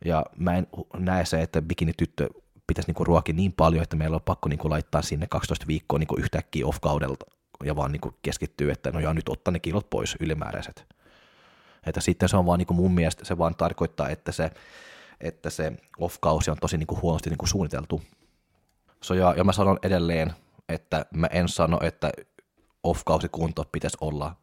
Ja 0.05 0.25
mä 0.37 0.55
en 0.55 0.67
näe 0.97 1.25
se, 1.25 1.41
että 1.41 1.61
bikini-tyttö 1.61 2.29
pitäisi 2.67 2.91
niin 2.91 3.07
ruokia 3.07 3.35
niin 3.35 3.53
paljon, 3.53 3.83
että 3.83 3.95
meillä 3.95 4.15
on 4.15 4.21
pakko 4.21 4.49
niin 4.49 4.59
laittaa 4.63 5.01
sinne 5.01 5.27
12 5.29 5.67
viikkoa 5.67 5.99
niin 5.99 6.07
yhtäkkiä 6.17 6.65
off-kaudelta 6.65 7.25
ja 7.63 7.75
vaan 7.75 7.91
niin 7.91 8.13
keskittyy, 8.21 8.71
että 8.71 8.91
no 8.91 8.99
joo, 8.99 9.13
nyt 9.13 9.29
ottaa 9.29 9.51
ne 9.51 9.59
kilot 9.59 9.89
pois 9.89 10.15
ylimääräiset. 10.19 10.85
Että 11.85 12.01
sitten 12.01 12.29
se 12.29 12.37
on 12.37 12.45
vaan 12.45 12.59
niin 12.59 12.75
mun 12.75 12.91
mielestä, 12.91 13.25
se 13.25 13.37
vaan 13.37 13.55
tarkoittaa, 13.55 14.09
että 14.09 14.31
se, 14.31 14.51
että 15.21 15.49
se 15.49 15.73
off-kausi 15.99 16.51
on 16.51 16.57
tosi 16.61 16.77
niin 16.77 17.01
huonosti 17.01 17.29
niin 17.29 17.47
suunniteltu 17.47 18.01
So, 19.03 19.13
ja, 19.13 19.33
ja 19.37 19.43
mä 19.43 19.53
sanon 19.53 19.79
edelleen, 19.83 20.33
että 20.69 21.05
mä 21.13 21.27
en 21.27 21.49
sano, 21.49 21.79
että 21.81 22.11
off-kausikunto 22.83 23.65
pitäisi 23.71 23.97
olla 24.01 24.35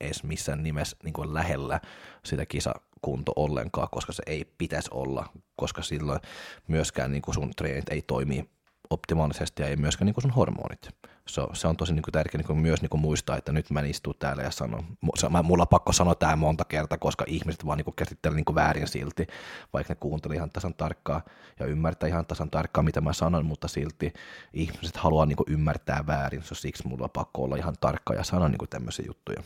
edes 0.00 0.24
missään 0.24 0.62
nimessä 0.62 0.96
niin 1.04 1.12
kuin 1.12 1.34
lähellä 1.34 1.80
sitä 2.24 2.46
kisakunto 2.46 3.32
ollenkaan, 3.36 3.88
koska 3.90 4.12
se 4.12 4.22
ei 4.26 4.44
pitäisi 4.58 4.88
olla, 4.92 5.26
koska 5.56 5.82
silloin 5.82 6.20
myöskään 6.68 7.12
niin 7.12 7.22
kuin 7.22 7.34
sun 7.34 7.50
treenit 7.56 7.88
ei 7.88 8.02
toimi 8.02 8.50
optimaalisesti 8.90 9.62
ja 9.62 9.68
ei 9.68 9.76
myöskään 9.76 10.06
niin 10.06 10.14
kuin 10.14 10.22
sun 10.22 10.30
hormonit. 10.30 10.88
So, 11.26 11.50
se 11.52 11.68
on 11.68 11.76
tosi 11.76 11.92
niin 11.92 12.02
kuin 12.02 12.12
tärkeää 12.12 12.38
niin 12.38 12.46
kuin 12.46 12.58
myös 12.58 12.82
niin 12.82 12.90
kuin 12.90 13.00
muistaa, 13.00 13.36
että 13.36 13.52
nyt 13.52 13.70
mä 13.70 13.80
en 13.80 13.86
istu 13.86 14.14
täällä 14.14 14.42
ja 14.42 14.50
sanon, 14.50 14.84
mä, 15.30 15.42
mulla 15.42 15.62
on 15.62 15.68
pakko 15.68 15.92
sanoa 15.92 16.14
tämä 16.14 16.36
monta 16.36 16.64
kertaa, 16.64 16.98
koska 16.98 17.24
ihmiset 17.28 17.66
vaan 17.66 17.78
niin 17.78 17.94
käsittelee 17.96 18.36
niin 18.36 18.54
väärin 18.54 18.88
silti, 18.88 19.26
vaikka 19.72 19.92
ne 19.92 19.98
kuuntelee 20.00 20.36
ihan 20.36 20.50
tasan 20.50 20.74
tarkkaa 20.74 21.22
ja 21.60 21.66
ymmärtää 21.66 22.08
ihan 22.08 22.26
tasan 22.26 22.50
tarkkaan, 22.50 22.84
mitä 22.84 23.00
mä 23.00 23.12
sanon, 23.12 23.46
mutta 23.46 23.68
silti 23.68 24.12
ihmiset 24.52 24.96
haluaa 24.96 25.26
niin 25.26 25.36
kuin 25.36 25.50
ymmärtää 25.50 26.06
väärin, 26.06 26.42
so, 26.42 26.54
siksi 26.54 26.88
mulla 26.88 27.04
on 27.04 27.10
pakko 27.10 27.42
olla 27.42 27.56
ihan 27.56 27.74
tarkka 27.80 28.14
ja 28.14 28.24
sanoa 28.24 28.48
niin 28.48 28.68
tämmöisiä 28.70 29.04
juttuja. 29.08 29.42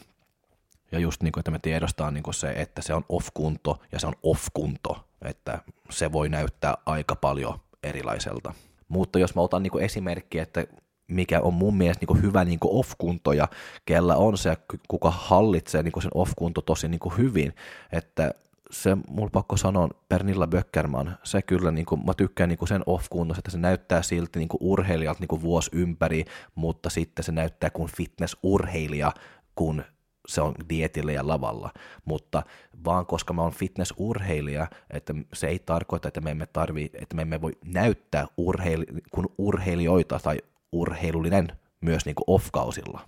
Ja 0.93 0.99
just 0.99 1.23
niin 1.23 1.33
kuin, 1.33 1.41
että 1.41 1.51
me 1.51 1.59
tiedostaa 1.59 2.11
niin 2.11 2.23
kuin 2.23 2.35
se, 2.35 2.51
että 2.51 2.83
se 2.83 2.95
on 2.95 3.05
off-kunto 3.09 3.81
ja 3.93 4.01
se 4.01 4.07
on 4.07 4.15
off-kunto, 4.23 5.09
että 5.23 5.63
se 5.91 6.13
voi 6.13 6.29
näyttää 6.29 6.75
aika 6.87 7.17
paljon 7.17 7.61
erilaiselta. 7.83 8.55
Mutta 8.89 9.19
jos 9.19 9.35
mä 9.35 9.41
otan 9.41 9.63
niin 9.63 9.81
esimerkki, 9.81 10.39
että 10.39 10.67
mikä 11.09 11.41
on 11.41 11.55
mun 11.55 11.77
mielestä 11.77 12.07
niin 12.09 12.23
hyvä 12.23 12.45
niin 12.45 12.59
off-kunto 12.65 13.33
ja 13.33 13.49
kellä 13.85 14.17
on 14.17 14.39
se, 14.39 14.57
kuka 14.89 15.11
hallitsee 15.11 15.83
niin 15.83 16.03
sen 16.03 16.11
off-kunto 16.15 16.61
tosi 16.61 16.89
niin 16.89 17.01
hyvin, 17.19 17.55
että 17.93 18.35
se, 18.71 18.97
mulla 19.09 19.31
pakko 19.33 19.57
sanoa, 19.57 19.89
Pernilla 20.09 20.47
Böckerman, 20.47 21.19
se 21.23 21.43
kyllä, 21.43 21.71
niin 21.71 21.87
kuin, 21.87 22.07
mä 22.07 22.15
tykkään 22.15 22.49
niin 22.49 22.59
kuin 22.59 22.69
sen 22.69 22.83
off 22.87 23.07
että 23.39 23.51
se 23.51 23.59
näyttää 23.59 24.03
silti 24.03 24.39
niin 24.39 24.49
kuin 24.49 24.59
urheilijalta 24.61 25.21
niin 25.21 25.29
kuin 25.29 25.43
vuosi 25.43 25.71
ympäri, 25.73 26.25
mutta 26.55 26.91
sitten 26.91 27.25
se 27.25 27.33
näyttää 27.33 27.71
kuin 27.71 27.91
fitnessurheilija, 27.97 29.13
kun 29.55 29.83
se 30.29 30.41
on 30.41 30.55
dietillä 30.69 31.13
ja 31.13 31.29
lavalla, 31.29 31.71
mutta 32.05 32.43
vaan 32.85 33.07
koska 33.07 33.33
mä 33.33 33.43
oon 33.43 33.53
fitnessurheilija, 33.53 34.67
että 34.91 35.15
se 35.33 35.47
ei 35.47 35.59
tarkoita, 35.59 36.09
että 36.09 36.21
me 36.21 36.31
emme 36.31 36.47
tarvi, 36.47 36.91
että 36.95 37.17
me 37.17 37.23
emme 37.23 37.41
voi 37.41 37.53
näyttää 37.65 38.27
urheili, 38.37 38.87
kun 39.11 39.35
urheilijoita 39.39 40.19
tai 40.19 40.39
urheilullinen 40.73 41.49
myös 41.81 42.07
niin 42.07 42.17
off-kausilla. 42.27 43.01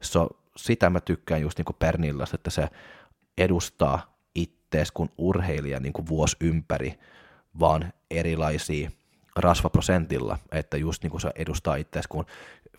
So, 0.00 0.28
sitä 0.56 0.90
mä 0.90 1.00
tykkään 1.00 1.40
just 1.40 1.58
niin 1.58 1.76
Pernillasta, 1.78 2.34
että 2.34 2.50
se 2.50 2.68
edustaa 3.38 4.18
ittees 4.34 4.92
kuin 4.92 5.10
urheilija 5.18 5.80
niin 5.80 5.92
kuin 5.92 6.08
vuosi 6.08 6.36
ympäri, 6.40 6.98
vaan 7.60 7.92
erilaisia 8.10 8.90
rasvaprosentilla, 9.36 10.38
että 10.52 10.76
just 10.76 11.02
niin 11.02 11.10
kuin 11.10 11.20
se 11.20 11.30
edustaa 11.34 11.76
ittees 11.76 12.06
kuin 12.06 12.26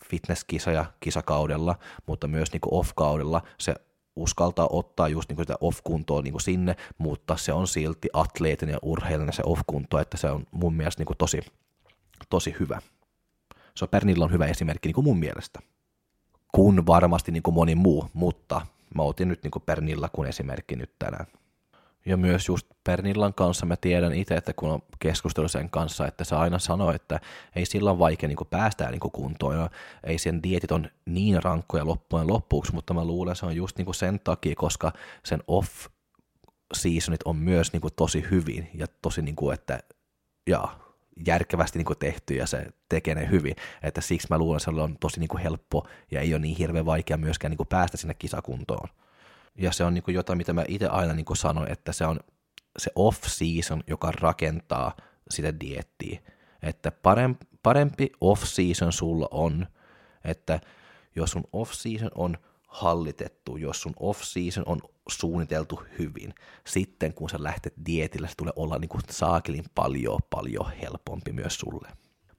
fitnesskisa 0.06 0.72
ja 0.72 0.86
kisakaudella, 1.00 1.76
mutta 2.06 2.28
myös 2.28 2.52
niin 2.52 2.62
kuin 2.62 2.74
off-kaudella 2.74 3.42
se 3.58 3.76
uskaltaa 4.16 4.68
ottaa 4.72 5.08
just 5.08 5.30
niin 5.30 5.36
kuin 5.36 5.44
sitä 5.44 5.56
off-kuntoa 5.62 6.22
niin 6.22 6.32
kuin 6.32 6.42
sinne, 6.42 6.76
mutta 6.98 7.38
se 7.38 7.54
on 7.54 7.68
silti 7.68 8.10
atleetin 8.14 8.70
ja 8.70 8.78
urheilinen 8.82 9.34
se 9.34 9.44
off-kunto, 9.46 10.00
että 10.00 10.18
se 10.18 10.30
on 10.30 10.44
mun 10.52 10.74
mielestä 10.74 11.02
niin 11.02 11.08
kuin 11.08 11.18
tosi, 11.18 11.42
tosi 12.30 12.56
hyvä. 12.60 12.82
So 13.76 13.88
Pernilla 13.88 14.26
on 14.26 14.32
hyvä 14.32 14.46
esimerkki 14.46 14.90
niin 14.90 14.96
kuin 14.96 15.06
mun 15.06 15.20
mielestä, 15.20 15.60
kun 16.52 16.86
varmasti 16.86 17.32
niin 17.32 17.44
kuin 17.44 17.56
moni 17.56 17.76
muu, 17.76 18.10
mutta 18.14 18.62
mä 18.96 19.02
otin 19.04 19.28
nyt 19.28 19.44
niin 19.44 19.52
kuin 19.52 19.64
Pernilla 19.66 20.10
kuin 20.10 20.30
esimerkki 20.30 20.76
nyt 20.76 20.92
tänään. 21.00 21.26
Ja 22.06 22.18
myös 22.18 22.48
just 22.48 22.68
Pernillan 22.84 23.34
kanssa 23.34 23.66
mä 23.66 23.76
tiedän 23.76 24.14
itse, 24.14 24.36
että 24.36 24.54
kun 24.54 24.70
on 24.70 24.82
keskustellut 25.00 25.52
sen 25.52 25.70
kanssa, 25.70 26.08
että 26.08 26.24
se 26.24 26.36
aina 26.36 26.60
sanoo, 26.60 26.92
että 26.92 27.20
ei 27.56 27.66
sillä 27.66 27.92
ole 27.92 28.00
vaikea 28.00 28.28
niin 28.28 28.38
päästää 28.50 28.92
niin 28.92 29.00
kuntoon 29.00 29.56
ja 29.56 29.70
ei 30.04 30.18
sen 30.18 30.44
dietit 30.44 30.72
on 30.72 30.90
niin 31.06 31.44
rankkoja 31.44 31.86
loppujen 31.86 32.28
loppuksi, 32.28 32.74
mutta 32.74 32.94
mä 32.94 33.06
luulen, 33.06 33.32
että 33.32 33.40
se 33.40 33.46
on 33.46 33.56
just 33.56 33.78
niin 33.78 33.94
sen 33.94 34.20
takia, 34.24 34.56
koska 34.56 34.92
sen 35.26 35.44
off 35.48 35.88
seasonit 36.74 37.24
on 37.26 37.36
myös 37.36 37.74
niin 37.74 37.82
tosi 37.96 38.26
hyvin 38.32 38.70
ja 38.74 38.88
tosi 39.02 39.22
niin 39.22 39.36
kuin, 39.36 39.54
että 39.54 39.80
jaa, 40.48 40.92
järkevästi 41.26 41.80
niin 41.80 41.98
tehty 42.00 42.34
ja 42.34 42.48
se 42.48 42.68
tekee 42.90 43.16
ne 43.16 43.30
hyvin, 43.30 43.56
että 43.84 44.02
siksi 44.02 44.28
mä 44.30 44.38
luulen, 44.38 44.58
että 44.58 44.72
se 44.72 44.82
on 44.82 44.98
tosi 45.00 45.20
niin 45.20 45.38
helppo 45.44 45.88
ja 46.12 46.22
ei 46.22 46.34
ole 46.34 46.42
niin 46.42 46.58
hirveän 46.58 46.86
vaikea 46.86 47.18
myöskään 47.18 47.52
niin 47.52 47.68
päästä 47.68 47.98
sinne 47.98 48.14
kisakuntoon. 48.14 48.90
Ja 49.58 49.72
se 49.72 49.84
on 49.84 49.94
niin 49.94 50.04
jotain, 50.08 50.38
mitä 50.38 50.54
mä 50.54 50.64
itse 50.68 50.88
aina 50.88 51.14
niin 51.14 51.26
sanon, 51.34 51.72
että 51.72 51.94
se 51.94 52.06
on 52.06 52.20
se 52.78 52.92
off-season, 52.96 53.84
joka 53.88 54.12
rakentaa 54.12 54.96
sitä 55.30 55.60
diettiä. 55.60 56.22
Että 56.62 56.92
parempi, 57.64 58.12
off-season 58.22 58.94
sulla 58.94 59.28
on, 59.32 59.68
että 60.24 60.60
jos 61.16 61.32
sun 61.32 61.44
off-season 61.54 62.12
on 62.16 62.38
hallitettu, 62.68 63.58
jos 63.58 63.82
sun 63.82 63.94
off-season 64.00 64.64
on 64.66 64.80
suunniteltu 65.10 65.84
hyvin, 66.00 66.34
sitten 66.68 67.14
kun 67.14 67.30
sä 67.30 67.44
lähtet 67.44 67.74
dietille, 67.86 68.28
se 68.28 68.36
tulee 68.38 68.54
olla 68.56 68.78
niin 68.78 68.90
kuin 68.90 69.02
saakelin 69.10 69.66
paljon, 69.76 70.20
paljon 70.30 70.72
helpompi 70.82 71.32
myös 71.32 71.56
sulle. 71.56 71.90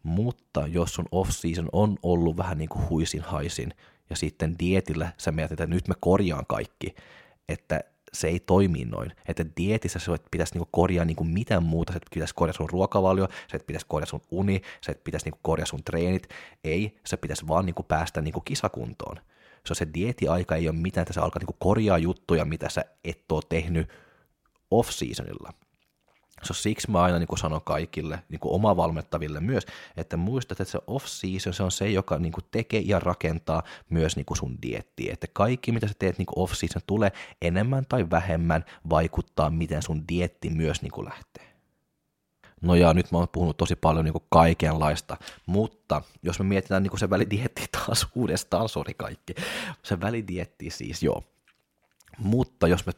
Mutta 0.02 0.66
jos 0.66 0.94
sun 0.94 1.08
off-season 1.12 1.68
on 1.72 1.96
ollut 2.02 2.36
vähän 2.36 2.58
niin 2.58 2.68
kuin 2.68 2.88
huisin 2.88 3.22
haisin, 3.22 3.74
ja 4.12 4.16
sitten 4.16 4.58
dietillä 4.58 5.12
sä 5.18 5.32
mietit, 5.32 5.52
että 5.52 5.66
nyt 5.74 5.88
mä 5.88 5.94
korjaan 6.00 6.46
kaikki, 6.46 6.94
että 7.48 7.80
se 8.12 8.28
ei 8.28 8.40
toimi 8.40 8.84
noin. 8.84 9.12
Että 9.28 9.44
dietissä 9.56 9.98
se 9.98 10.12
pitäisi 10.30 10.54
niinku 10.54 10.68
korjaa 10.72 11.04
niinku 11.04 11.24
mitään 11.24 11.62
muuta, 11.62 11.92
se 11.92 11.98
pitäisi 12.14 12.34
korjaa 12.34 12.52
sun 12.52 12.70
ruokavalio, 12.70 13.28
se 13.48 13.58
pitäisi 13.58 13.86
korjaa 13.88 14.06
sun 14.06 14.20
uni, 14.30 14.62
se 14.80 14.94
pitäisi 15.04 15.26
niinku 15.26 15.38
korjaa 15.42 15.66
sun 15.66 15.84
treenit. 15.84 16.28
Ei, 16.64 16.96
se 17.06 17.16
pitäisi 17.16 17.48
vaan 17.48 17.66
niinku 17.66 17.82
päästä 17.82 18.20
niinku 18.20 18.40
kisakuntoon 18.40 19.16
se, 19.66 19.74
se 19.74 19.86
dietiaika 19.94 20.56
ei 20.56 20.68
ole 20.68 20.76
mitään, 20.76 21.02
että 21.02 21.12
sä 21.12 21.22
alkaa 21.22 21.40
niinku 21.40 21.56
korjaa 21.58 21.98
juttuja, 21.98 22.44
mitä 22.44 22.68
sä 22.68 22.84
et 23.04 23.32
ole 23.32 23.42
tehnyt 23.48 23.88
off-seasonilla. 24.70 25.52
So, 26.42 26.54
siksi 26.54 26.90
mä 26.90 27.02
aina 27.02 27.18
niin 27.18 27.38
sanon 27.38 27.60
kaikille, 27.64 28.22
niin 28.28 28.40
oma 28.42 28.76
valmettaville 28.76 29.40
myös, 29.40 29.66
että 29.96 30.16
muistat, 30.16 30.60
että 30.60 30.72
se 30.72 30.78
off-season 30.86 31.54
se 31.54 31.62
on 31.62 31.70
se, 31.70 31.90
joka 31.90 32.18
niin 32.18 32.32
tekee 32.50 32.80
ja 32.80 33.00
rakentaa 33.00 33.62
myös 33.90 34.16
niin 34.16 34.26
sun 34.34 34.58
diettiä. 34.62 35.12
Että 35.12 35.26
kaikki, 35.32 35.72
mitä 35.72 35.88
sä 35.88 35.94
teet 35.98 36.18
niin 36.18 36.26
off-season, 36.36 36.82
tulee 36.86 37.12
enemmän 37.42 37.86
tai 37.88 38.10
vähemmän 38.10 38.64
vaikuttaa, 38.90 39.50
miten 39.50 39.82
sun 39.82 40.08
dietti 40.08 40.50
myös 40.50 40.82
niin 40.82 41.04
lähtee. 41.04 41.52
No 42.62 42.74
ja 42.74 42.94
nyt 42.94 43.12
mä 43.12 43.18
oon 43.18 43.28
puhunut 43.32 43.56
tosi 43.56 43.76
paljon 43.76 44.04
niin 44.04 44.12
kuin 44.12 44.24
kaikenlaista, 44.30 45.16
mutta 45.46 46.02
jos 46.22 46.38
me 46.38 46.44
mietitään 46.44 46.82
niin 46.82 46.90
kuin 46.90 47.00
se 47.00 47.10
välidietti 47.10 47.66
taas 47.72 48.06
uudestaan, 48.14 48.68
sori 48.68 48.94
kaikki, 48.94 49.34
se 49.82 50.00
välidietti 50.00 50.70
siis 50.70 51.02
joo. 51.02 51.24
Mutta 52.18 52.68
jos 52.68 52.86
me 52.86 52.92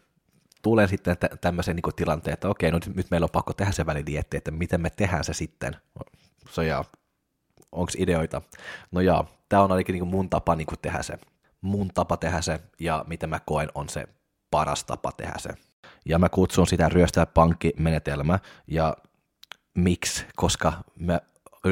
tulee 0.64 0.88
sitten 0.88 1.18
tä- 1.18 1.36
tämmöisen 1.40 1.76
niin 1.76 1.94
tilanteen, 1.96 2.34
että 2.34 2.48
okei, 2.48 2.70
no 2.70 2.78
nyt, 2.94 3.10
meillä 3.10 3.24
on 3.24 3.30
pakko 3.30 3.52
tehdä 3.52 3.72
se 3.72 3.86
välidietti, 3.86 4.36
että 4.36 4.50
miten 4.50 4.80
me 4.80 4.90
tehdään 4.90 5.24
se 5.24 5.34
sitten. 5.34 5.76
So 6.48 6.62
ja, 6.62 6.84
onko 7.72 7.92
ideoita? 7.98 8.42
No 8.90 9.00
ja, 9.00 9.24
tämä 9.48 9.62
on 9.62 9.72
ainakin 9.72 9.92
niin 9.92 10.08
mun 10.08 10.30
tapa 10.30 10.56
niin 10.56 10.66
tehdä 10.82 11.02
se. 11.02 11.18
Mun 11.60 11.88
tapa 11.94 12.16
tehdä 12.16 12.40
se, 12.40 12.60
ja 12.80 13.04
mitä 13.08 13.26
mä 13.26 13.40
koen 13.46 13.68
on 13.74 13.88
se 13.88 14.08
paras 14.50 14.84
tapa 14.84 15.12
tehdä 15.12 15.34
se. 15.38 15.50
Ja 16.04 16.18
mä 16.18 16.28
kutsun 16.28 16.66
sitä 16.66 16.88
ryöstää 16.88 17.26
pankkimenetelmä, 17.26 18.38
ja 18.66 18.96
miksi? 19.74 20.26
Koska 20.36 20.72
me 20.96 21.20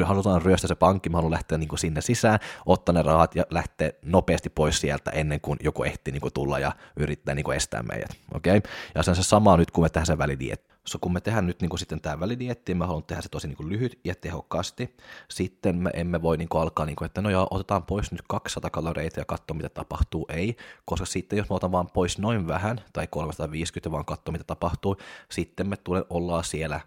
halutaan 0.01 0.41
ryöstää 0.41 0.67
se 0.67 0.75
pankki, 0.75 1.09
mä 1.09 1.17
haluan 1.17 1.31
lähteä 1.31 1.57
niin 1.57 1.69
kuin 1.69 1.79
sinne 1.79 2.01
sisään, 2.01 2.39
ottaa 2.65 2.93
ne 2.93 3.01
rahat 3.01 3.35
ja 3.35 3.43
lähteä 3.49 3.91
nopeasti 4.05 4.49
pois 4.49 4.81
sieltä 4.81 5.11
ennen 5.11 5.41
kuin 5.41 5.59
joku 5.63 5.83
ehti 5.83 6.11
niin 6.11 6.21
kuin 6.21 6.33
tulla 6.33 6.59
ja 6.59 6.71
yrittää 6.95 7.35
niin 7.35 7.43
kuin 7.43 7.57
estää 7.57 7.83
meidät. 7.83 8.17
Okay? 8.33 8.61
Ja 8.95 9.03
se 9.03 9.09
on 9.11 9.15
se 9.15 9.23
sama 9.23 9.57
nyt, 9.57 9.71
kun 9.71 9.83
me 9.83 9.89
tehdään 9.89 10.05
se 10.05 10.17
välidietti. 10.17 10.73
So, 10.87 10.99
kun 10.99 11.13
me 11.13 11.21
tehdään 11.21 11.47
nyt 11.47 11.61
niin 11.61 11.69
kuin 11.69 11.79
sitten 11.79 12.01
tämä 12.01 12.19
välidietti, 12.19 12.75
mä 12.75 12.87
haluan 12.87 13.03
tehdä 13.03 13.21
se 13.21 13.29
tosi 13.29 13.47
niin 13.47 13.57
kuin 13.57 13.69
lyhyt 13.69 13.99
ja 14.03 14.15
tehokkaasti. 14.15 14.97
Sitten 15.29 15.75
me 15.75 15.89
emme 15.93 16.21
voi 16.21 16.37
niin 16.37 16.49
kuin 16.49 16.61
alkaa, 16.61 16.85
niin 16.85 16.95
kuin, 16.95 17.05
että 17.05 17.21
no 17.21 17.29
joo, 17.29 17.47
otetaan 17.51 17.83
pois 17.83 18.11
nyt 18.11 18.21
200 18.27 18.69
kaloreita 18.69 19.19
ja 19.19 19.25
katsoa, 19.25 19.57
mitä 19.57 19.69
tapahtuu. 19.69 20.25
Ei, 20.29 20.57
koska 20.85 21.05
sitten 21.05 21.37
jos 21.37 21.49
me 21.49 21.55
otan 21.55 21.71
vaan 21.71 21.87
pois 21.93 22.17
noin 22.17 22.47
vähän, 22.47 22.81
tai 22.93 23.07
350 23.07 23.91
vaan 23.91 24.05
katsoa, 24.05 24.31
mitä 24.31 24.43
tapahtuu, 24.43 24.97
sitten 25.31 25.67
me 25.67 25.77
tulee 25.77 26.03
ollaan 26.09 26.43
siellä 26.43 26.79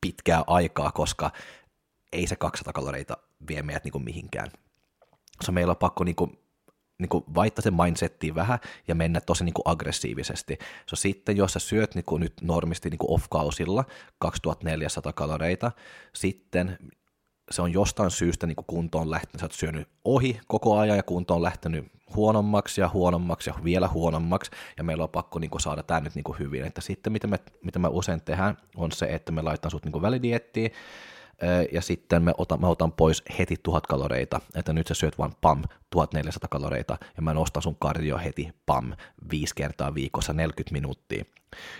pitkää 0.00 0.44
aikaa, 0.46 0.92
koska 0.92 1.30
ei 2.12 2.26
se 2.26 2.36
200 2.36 2.72
kaloreita 2.72 3.16
vie 3.48 3.62
meidät 3.62 3.84
niin 3.84 3.92
kuin 3.92 4.04
mihinkään. 4.04 4.48
Se 5.40 5.52
meillä 5.52 5.70
on 5.70 5.76
pakko 5.76 6.04
niin 6.04 6.16
kuin, 6.16 6.38
niin 6.98 7.08
kuin 7.08 7.24
vaihtaa 7.34 7.62
sen 7.62 7.74
mindsettiin 7.74 8.34
vähän 8.34 8.58
ja 8.88 8.94
mennä 8.94 9.20
tosi 9.20 9.44
niin 9.44 9.54
kuin 9.54 9.62
aggressiivisesti. 9.64 10.58
So 10.86 10.96
sitten 10.96 11.36
jos 11.36 11.52
sä 11.52 11.58
syöt 11.58 11.94
niin 11.94 12.04
kuin 12.04 12.20
nyt 12.20 12.32
normisti 12.42 12.90
niin 12.90 12.98
kuin 12.98 13.10
off-kausilla 13.10 13.84
2400 14.18 15.12
kaloreita, 15.12 15.72
sitten 16.14 16.78
se 17.50 17.62
on 17.62 17.72
jostain 17.72 18.10
syystä 18.10 18.46
niin 18.46 18.56
kuin 18.66 18.88
on 18.94 19.10
lähtenyt, 19.10 19.40
sä 19.40 19.44
oot 19.44 19.52
syönyt 19.52 19.88
ohi 20.04 20.40
koko 20.46 20.78
ajan 20.78 20.96
ja 20.96 21.02
kunto 21.02 21.34
on 21.34 21.42
lähtenyt 21.42 21.92
huonommaksi 22.16 22.80
ja 22.80 22.88
huonommaksi 22.88 23.50
ja 23.50 23.54
vielä 23.64 23.88
huonommaksi, 23.88 24.50
ja 24.76 24.84
meillä 24.84 25.04
on 25.04 25.10
pakko 25.10 25.38
niin 25.38 25.50
kuin, 25.50 25.60
saada 25.60 25.82
tämä 25.82 26.00
nyt 26.00 26.14
niin 26.14 26.24
kuin, 26.24 26.38
hyvin. 26.38 26.64
Että 26.64 26.80
sitten 26.80 27.12
mitä 27.12 27.26
me, 27.26 27.38
mitä 27.64 27.78
me 27.78 27.88
usein 27.88 28.22
tehdään, 28.22 28.56
on 28.76 28.92
se, 28.92 29.06
että 29.06 29.32
me 29.32 29.42
laitetaan 29.42 29.70
sut 29.70 29.84
niin 29.84 30.02
välidiettiin, 30.02 30.70
ja 31.72 31.82
sitten 31.82 32.22
me 32.22 32.32
otan, 32.38 32.60
mä 32.60 32.68
otan 32.68 32.92
pois 32.92 33.22
heti 33.38 33.56
tuhat 33.62 33.86
kaloreita, 33.86 34.40
että 34.54 34.72
nyt 34.72 34.86
sä 34.86 34.94
syöt 34.94 35.18
vain 35.18 35.32
pam, 35.40 35.62
1400 35.90 36.48
kaloreita, 36.48 36.98
ja 37.16 37.22
mä 37.22 37.34
nostan 37.34 37.62
sun 37.62 37.76
kardio 37.78 38.18
heti 38.18 38.50
pam, 38.66 38.92
viisi 39.30 39.54
kertaa 39.54 39.94
viikossa 39.94 40.32
40 40.32 40.72
minuuttia. 40.72 41.24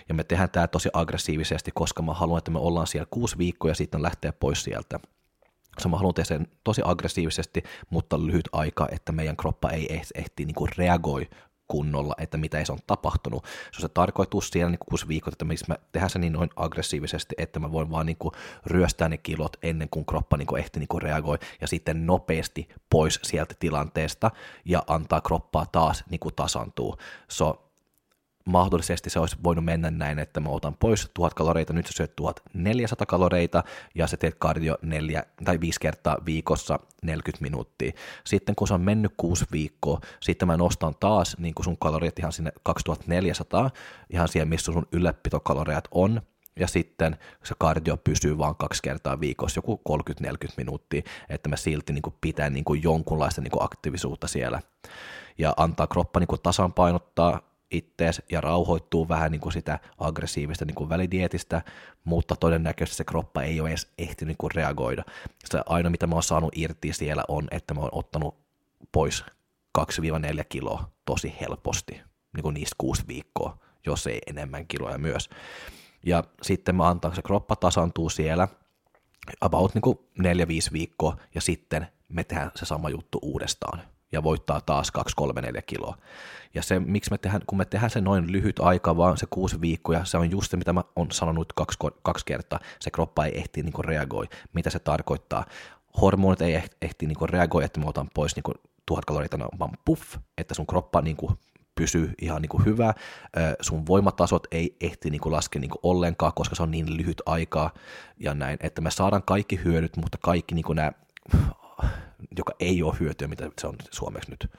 Ja 0.09 0.15
me 0.15 0.23
tehdään 0.23 0.49
tämä 0.49 0.67
tosi 0.67 0.89
aggressiivisesti, 0.93 1.71
koska 1.73 2.01
mä 2.01 2.13
haluan, 2.13 2.37
että 2.37 2.51
me 2.51 2.59
ollaan 2.59 2.87
siellä 2.87 3.07
kuusi 3.11 3.37
viikkoa 3.37 3.71
ja 3.71 3.75
sitten 3.75 4.01
lähteä 4.01 4.33
pois 4.33 4.63
sieltä. 4.63 4.99
Se 5.79 5.89
mä 5.89 5.97
haluan 5.97 6.13
tehdä 6.13 6.27
sen 6.27 6.47
tosi 6.63 6.81
aggressiivisesti, 6.85 7.63
mutta 7.89 8.25
lyhyt 8.25 8.49
aika, 8.51 8.87
että 8.91 9.11
meidän 9.11 9.37
kroppa 9.37 9.69
ei 9.69 9.93
ehti, 9.93 10.11
ehti 10.15 10.45
niin 10.45 10.67
reagoi 10.77 11.29
kunnolla, 11.73 12.15
että 12.17 12.37
mitä 12.37 12.65
se 12.65 12.71
on 12.71 12.79
tapahtunut. 12.87 13.43
Se 13.43 13.77
on 13.77 13.81
se 13.81 13.89
tarkoitus 13.89 14.49
siellä 14.49 14.69
niin 14.69 14.79
kuusi 14.89 15.07
viikot, 15.07 15.33
että 15.33 15.45
miksi 15.45 15.65
mä 15.67 15.75
tehdään 15.91 16.09
se 16.09 16.19
niin 16.19 16.33
noin 16.33 16.49
aggressiivisesti, 16.55 17.35
että 17.37 17.59
mä 17.59 17.71
voin 17.71 17.91
vaan 17.91 18.05
niin 18.05 18.17
kuin 18.17 18.31
ryöstää 18.65 19.09
ne 19.09 19.17
kilot 19.17 19.57
ennen 19.63 19.89
kuin 19.89 20.05
kroppa 20.05 20.37
niin 20.37 20.47
kuin 20.47 20.59
ehti 20.59 20.79
niin 20.79 20.87
kuin 20.87 21.01
reagoi 21.01 21.37
ja 21.61 21.67
sitten 21.67 22.05
nopeasti 22.05 22.69
pois 22.89 23.19
sieltä 23.23 23.55
tilanteesta 23.59 24.31
ja 24.65 24.83
antaa 24.87 25.21
kroppaa 25.21 25.65
taas 25.65 26.03
niin 26.09 26.19
kuin 26.19 26.35
tasantuu. 26.35 26.97
So, 27.27 27.72
mahdollisesti 28.45 29.09
se 29.09 29.19
olisi 29.19 29.35
voinut 29.43 29.65
mennä 29.65 29.91
näin, 29.91 30.19
että 30.19 30.39
mä 30.39 30.49
otan 30.49 30.75
pois 30.79 31.11
1000 31.13 31.33
kaloreita, 31.33 31.73
nyt 31.73 31.87
sä 31.87 31.93
syöt 31.95 32.15
1400 32.15 33.05
kaloreita 33.05 33.63
ja 33.95 34.07
sä 34.07 34.17
teet 34.17 34.35
kardio 34.39 34.77
neljä 34.81 35.23
tai 35.45 35.59
viisi 35.59 35.79
kertaa 35.79 36.17
viikossa 36.25 36.79
40 37.03 37.43
minuuttia. 37.43 37.91
Sitten 38.25 38.55
kun 38.55 38.67
se 38.67 38.73
on 38.73 38.81
mennyt 38.81 39.13
kuusi 39.17 39.45
viikkoa, 39.51 39.99
sitten 40.19 40.47
mä 40.47 40.57
nostan 40.57 40.95
taas 40.99 41.35
niin 41.39 41.53
kuin 41.53 41.63
sun 41.63 41.77
kalorit 41.77 42.19
ihan 42.19 42.31
sinne 42.31 42.51
2400, 42.63 43.69
ihan 44.09 44.27
siihen 44.27 44.47
missä 44.47 44.71
sun 44.71 44.87
ylläpitokaloreat 44.91 45.87
on, 45.91 46.21
ja 46.59 46.67
sitten 46.67 47.17
se 47.43 47.55
kardio 47.57 47.97
pysyy 47.97 48.37
vain 48.37 48.55
kaksi 48.55 48.81
kertaa 48.81 49.19
viikossa, 49.19 49.57
joku 49.57 49.81
30-40 49.89 50.27
minuuttia, 50.57 51.01
että 51.29 51.49
mä 51.49 51.55
silti 51.55 51.93
niin 51.93 52.01
kuin 52.01 52.15
pitää 52.21 52.49
niin 52.49 52.65
kuin 52.65 52.83
jonkunlaista 52.83 53.41
niin 53.41 53.51
kuin 53.51 53.63
aktiivisuutta 53.63 54.27
siellä 54.27 54.61
ja 55.37 55.53
antaa 55.57 55.87
kroppa 55.87 56.19
niin 56.19 56.27
kuin 56.27 56.41
tasapainottaa 56.41 57.52
ittees 57.73 58.21
ja 58.31 58.41
rauhoittuu 58.41 59.09
vähän 59.09 59.31
niin 59.31 59.41
kuin 59.41 59.53
sitä 59.53 59.79
aggressiivista 59.97 60.65
niin 60.65 60.75
kuin 60.75 60.89
välidietistä, 60.89 61.61
mutta 62.03 62.35
todennäköisesti 62.35 62.97
se 62.97 63.03
kroppa 63.03 63.43
ei 63.43 63.59
ole 63.59 63.69
edes 63.69 63.87
ehtinyt 63.97 64.27
niin 64.27 64.37
kuin 64.37 64.51
reagoida. 64.51 65.03
Se 65.45 65.61
aina, 65.65 65.89
mitä 65.89 66.07
mä 66.07 66.15
oon 66.15 66.23
saanut 66.23 66.57
irti 66.57 66.93
siellä 66.93 67.23
on, 67.27 67.47
että 67.51 67.73
mä 67.73 67.81
oon 67.81 67.89
ottanut 67.91 68.35
pois 68.91 69.25
2-4 69.79 69.83
kiloa 70.49 70.91
tosi 71.05 71.35
helposti, 71.41 72.01
niin 72.33 72.43
kuin 72.43 72.53
niistä 72.53 72.75
kuusi 72.77 73.03
viikkoa, 73.07 73.57
jos 73.85 74.07
ei 74.07 74.19
enemmän 74.27 74.67
kiloja 74.67 74.97
myös. 74.97 75.29
Ja 76.05 76.23
sitten 76.41 76.75
mä 76.75 76.87
antaa, 76.89 77.15
se 77.15 77.21
kroppa 77.21 77.55
tasantuu 77.55 78.09
siellä 78.09 78.47
about 79.41 79.71
niin 79.75 80.37
4-5 80.69 80.73
viikkoa, 80.73 81.17
ja 81.35 81.41
sitten 81.41 81.87
me 82.09 82.23
tehdään 82.23 82.51
se 82.55 82.65
sama 82.65 82.89
juttu 82.89 83.19
uudestaan 83.21 83.81
ja 84.13 84.23
voittaa 84.23 84.61
taas 84.61 84.91
2-3-4 85.21 85.61
kiloa. 85.65 85.97
Ja 86.53 86.63
se, 86.63 86.79
miksi 86.79 87.11
me 87.11 87.17
tehdään, 87.17 87.41
kun 87.47 87.57
me 87.57 87.65
tehdään 87.65 87.89
se 87.89 88.01
noin 88.01 88.31
lyhyt 88.31 88.59
aika, 88.59 88.97
vaan 88.97 89.17
se 89.17 89.25
kuusi 89.29 89.61
viikkoa, 89.61 90.05
se 90.05 90.17
on 90.17 90.31
just 90.31 90.51
se, 90.51 90.57
mitä 90.57 90.73
mä 90.73 90.83
oon 90.95 91.11
sanonut 91.11 91.53
kaksi, 91.53 91.77
kaksi 92.01 92.25
kertaa, 92.25 92.59
se 92.79 92.91
kroppa 92.91 93.25
ei 93.25 93.37
ehti 93.37 93.63
niin 93.63 93.85
reagoi. 93.85 94.25
Mitä 94.53 94.69
se 94.69 94.79
tarkoittaa? 94.79 95.45
Hormonit 96.01 96.41
ei 96.41 96.63
ehti 96.81 97.05
niin 97.07 97.29
reagoi, 97.29 97.63
että 97.63 97.79
mä 97.79 97.85
otan 97.87 98.09
pois 98.13 98.35
niin 98.35 98.55
tuhat 98.85 99.05
kaloreita, 99.05 99.37
no, 99.37 99.47
vaan 99.59 99.71
puff, 99.85 100.17
että 100.37 100.53
sun 100.53 100.67
kroppa 100.67 101.01
niin 101.01 101.17
kuin 101.17 101.37
pysyy 101.75 102.13
ihan 102.21 102.41
niin 102.41 102.49
kuin 102.49 102.65
hyvä, 102.65 102.93
sun 103.61 103.87
voimatasot 103.87 104.47
ei 104.51 104.77
ehti 104.81 105.09
niin 105.09 105.21
kuin 105.21 105.33
laskea 105.33 105.59
niin 105.59 105.69
kuin 105.69 105.79
ollenkaan, 105.83 106.33
koska 106.35 106.55
se 106.55 106.63
on 106.63 106.71
niin 106.71 106.97
lyhyt 106.97 107.21
aikaa 107.25 107.71
ja 108.19 108.33
näin, 108.33 108.57
että 108.61 108.81
me 108.81 108.91
saadaan 108.91 109.23
kaikki 109.23 109.59
hyödyt, 109.63 109.97
mutta 109.97 110.17
kaikki 110.21 110.55
niin 110.55 110.65
kuin 110.65 110.75
nämä 110.75 110.91
joka 112.37 112.53
ei 112.59 112.83
ole 112.83 112.95
hyötyä, 112.99 113.27
mitä 113.27 113.49
se 113.61 113.67
on 113.67 113.75
suomeksi 113.91 114.31
nyt. 114.31 114.51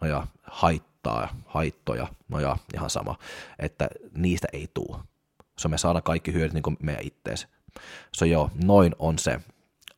No 0.00 0.08
ja 0.08 0.26
haittaa, 0.42 1.36
haittoja, 1.46 2.08
no 2.28 2.40
ja 2.40 2.56
ihan 2.74 2.90
sama, 2.90 3.18
että 3.58 3.88
niistä 4.14 4.48
ei 4.52 4.68
tule. 4.74 4.98
Se 5.58 5.68
me 5.68 5.78
saada 5.78 6.00
kaikki 6.00 6.32
hyödyt 6.32 6.52
niin 6.52 6.62
kuin 6.62 6.76
meidän 6.82 7.06
ittees. 7.06 7.48
So 8.12 8.24
joo, 8.24 8.50
noin 8.64 8.94
on 8.98 9.18
se 9.18 9.40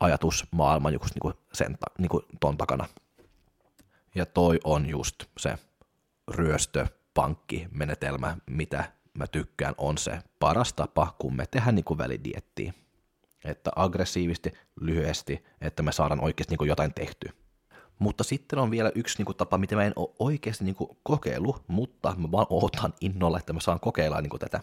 ajatusmaailma 0.00 0.90
just 0.90 1.14
niin 1.14 1.20
kuin 1.20 1.34
sen, 1.52 1.78
niin 1.98 2.08
kuin 2.08 2.24
ton 2.40 2.56
takana. 2.56 2.88
Ja 4.14 4.26
toi 4.26 4.58
on 4.64 4.88
just 4.88 5.24
se 5.38 5.58
ryöstöpankkimenetelmä, 6.28 8.36
mitä 8.46 8.92
mä 9.14 9.26
tykkään, 9.26 9.74
on 9.78 9.98
se 9.98 10.18
paras 10.38 10.72
tapa, 10.72 11.14
kun 11.18 11.36
me 11.36 11.46
tehdään 11.46 11.74
niin 11.74 11.84
kuin 11.84 11.98
välidiettiä 11.98 12.72
että 13.44 13.70
aggressiivisesti, 13.76 14.52
lyhyesti, 14.80 15.44
että 15.60 15.82
me 15.82 15.92
saadaan 15.92 16.24
oikeasti 16.24 16.52
niin 16.52 16.58
kuin 16.58 16.68
jotain 16.68 16.94
tehtyä. 16.94 17.32
Mutta 17.98 18.24
sitten 18.24 18.58
on 18.58 18.70
vielä 18.70 18.92
yksi 18.94 19.18
niin 19.18 19.26
kuin, 19.26 19.36
tapa, 19.36 19.58
mitä 19.58 19.76
mä 19.76 19.84
en 19.84 19.92
ole 19.96 20.14
oikeasti 20.18 20.64
niin 20.64 20.74
kuin, 20.74 20.90
kokeilu, 21.02 21.56
mutta 21.66 22.14
mä 22.18 22.30
vaan 22.32 22.46
ootan 22.50 22.92
innolla, 23.00 23.38
että 23.38 23.52
mä 23.52 23.60
saan 23.60 23.80
kokeilla 23.80 24.20
niin 24.20 24.30
kuin, 24.30 24.40
tätä. 24.40 24.60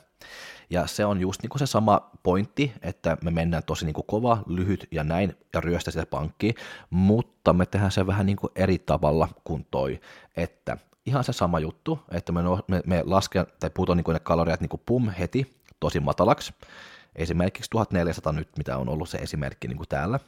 Ja 0.70 0.88
se 0.88 1.06
on 1.06 1.22
just 1.22 1.42
niin 1.42 1.50
kuin, 1.50 1.60
se 1.60 1.66
sama 1.66 2.12
pointti, 2.24 2.74
että 2.82 3.18
me 3.24 3.32
mennään 3.32 3.64
tosi 3.64 3.86
niin 3.86 3.94
kuin, 3.94 4.08
kova, 4.08 4.44
lyhyt 4.48 4.88
ja 4.92 5.04
näin, 5.04 5.38
ja 5.54 5.62
ryöstä 5.62 5.92
sitä 5.92 6.06
pankkiin, 6.06 6.56
mutta 6.90 7.54
me 7.54 7.66
tehdään 7.66 7.92
se 7.92 8.08
vähän 8.08 8.26
niin 8.26 8.38
kuin, 8.38 8.52
eri 8.56 8.80
tavalla 8.80 9.28
kuin 9.44 9.68
toi, 9.72 10.00
että 10.38 10.78
ihan 11.06 11.24
se 11.24 11.34
sama 11.34 11.60
juttu, 11.60 12.00
että 12.12 12.32
me, 12.32 12.42
no, 12.42 12.60
me, 12.68 12.82
me 12.86 13.04
lasken 13.06 13.48
tai 13.60 13.70
putoon 13.70 13.98
niin 13.98 14.06
kuin, 14.06 14.14
ne 14.14 14.20
kaloriat 14.20 14.62
niin 14.62 14.70
kuin, 14.70 14.82
pum 14.86 15.10
heti 15.10 15.62
tosi 15.80 16.00
matalaksi, 16.00 16.54
esimerkiksi 17.16 17.70
1400 17.70 18.34
nyt, 18.34 18.58
mitä 18.58 18.78
on 18.78 18.90
ollut 18.90 19.10
se 19.10 19.18
esimerkki 19.18 19.68
niin 19.68 19.78
kuin 19.78 19.90
täällä, 19.90 20.20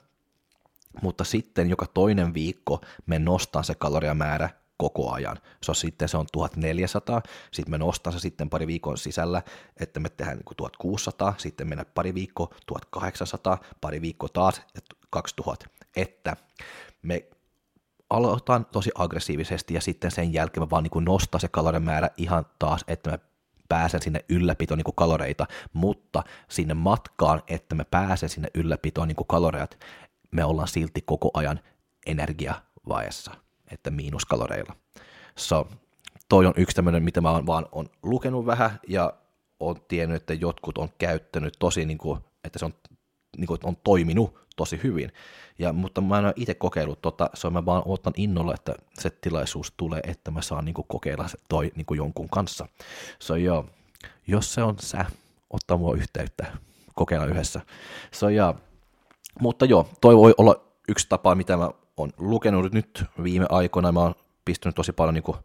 mutta 1.02 1.24
sitten 1.24 1.70
joka 1.70 1.86
toinen 1.94 2.34
viikko 2.34 2.82
me 3.06 3.20
nostan 3.20 3.64
se 3.64 3.76
kaloriamäärä 3.76 4.50
koko 4.78 5.12
ajan. 5.12 5.38
Se 5.64 5.72
on 5.72 5.76
sitten 5.76 6.10
se 6.10 6.18
on 6.18 6.26
1400, 6.32 7.22
sitten 7.52 7.72
me 7.72 7.78
nostan 7.78 8.14
se 8.14 8.20
sitten 8.20 8.50
pari 8.50 8.68
viikon 8.68 8.98
sisällä, 8.98 9.42
että 9.80 10.00
me 10.00 10.10
tehdään 10.10 10.38
niin 10.38 10.56
1600, 10.58 11.34
sitten 11.38 11.68
mennä 11.68 11.86
pari 11.86 12.14
viikkoa 12.14 12.48
1800, 12.66 13.58
pari 13.82 14.02
viikkoa 14.02 14.30
taas 14.30 14.62
2000, 15.10 15.66
että 15.96 16.36
me 17.02 17.28
aloitetaan 18.10 18.66
tosi 18.66 18.92
aggressiivisesti 18.96 19.74
ja 19.74 19.82
sitten 19.82 20.12
sen 20.12 20.34
jälkeen 20.34 20.64
me 20.64 20.70
vaan 20.70 20.84
niin 20.84 21.06
nostaa 21.06 21.40
se 21.40 21.48
kaloriamäärä 21.48 22.10
ihan 22.18 22.46
taas, 22.60 22.84
että 22.88 23.12
me 23.12 23.20
pääsen 23.74 24.02
sinne 24.02 24.26
ylläpitoon 24.30 24.78
niin 24.78 24.96
kaloreita, 24.96 25.46
mutta 25.74 26.24
sinne 26.50 26.74
matkaan, 26.74 27.44
että 27.48 27.76
me 27.76 27.84
pääsen 27.84 28.30
sinne 28.30 28.48
ylläpitoon 28.54 29.08
niin 29.08 29.28
kaloreat, 29.28 29.80
me 30.32 30.46
ollaan 30.46 30.68
silti 30.68 31.02
koko 31.02 31.32
ajan 31.34 31.60
energiavaessa, 32.06 33.32
että 33.72 33.92
miinuskaloreilla. 33.92 34.76
So, 35.38 35.68
toi 36.30 36.46
on 36.46 36.54
yksi 36.58 36.76
tämmöinen, 36.76 37.04
mitä 37.04 37.22
mä 37.22 37.32
oon 37.32 37.46
vaan 37.46 37.66
on 37.72 37.90
lukenut 38.04 38.46
vähän 38.46 38.80
ja 38.88 39.14
on 39.60 39.76
tiennyt, 39.88 40.22
että 40.22 40.34
jotkut 40.34 40.78
on 40.78 40.90
käyttänyt 40.98 41.54
tosi, 41.60 41.86
niin 41.86 41.98
kuin, 41.98 42.20
että 42.44 42.60
se 42.60 42.66
on, 42.66 42.74
niin 43.38 43.48
kuin, 43.48 43.60
on 43.64 43.76
toiminut 43.84 44.40
tosi 44.56 44.80
hyvin. 44.84 45.12
Ja, 45.60 45.74
mutta 45.74 46.02
mä 46.02 46.20
en 46.20 46.26
ole 46.26 46.34
itse 46.36 46.54
kokeillut 46.54 47.02
tota, 47.02 47.30
se 47.34 47.48
on 47.48 47.54
mä 47.54 47.66
vaan 47.66 47.84
otan 47.86 48.14
innolla, 48.18 48.54
että 48.54 48.76
se 48.94 49.10
tilaisuus 49.10 49.74
tulee, 49.78 50.00
että 50.08 50.32
mä 50.32 50.42
saan 50.42 50.66
niin 50.66 50.74
kuin, 50.74 50.88
kokeilla 50.88 51.28
se 51.28 51.38
toi 51.50 51.72
niin 51.76 51.86
kuin 51.86 51.98
jonkun 51.98 52.30
kanssa. 52.30 52.68
So 53.20 53.36
joo, 53.36 53.66
jos 54.28 54.54
se 54.54 54.64
on 54.64 54.76
sä, 54.80 55.06
ottaa 55.50 55.78
mua 55.78 55.96
yhteyttä, 55.96 56.58
kokeilla 56.96 57.26
yhdessä. 57.26 57.62
So 58.12 58.30
ja, 58.30 58.56
mutta 59.40 59.66
joo, 59.66 59.90
toi 60.02 60.18
voi 60.18 60.34
olla 60.38 60.56
yksi 60.88 61.10
tapa, 61.10 61.36
mitä 61.36 61.58
mä 61.58 61.70
oon 61.98 62.12
lukenut 62.18 62.74
nyt 62.74 63.04
viime 63.24 63.46
aikoina. 63.50 63.92
Mä 63.92 64.00
oon 64.00 64.16
pistänyt 64.46 64.76
tosi 64.76 64.92
paljon 64.92 65.14
niin 65.14 65.24
kuin, 65.24 65.38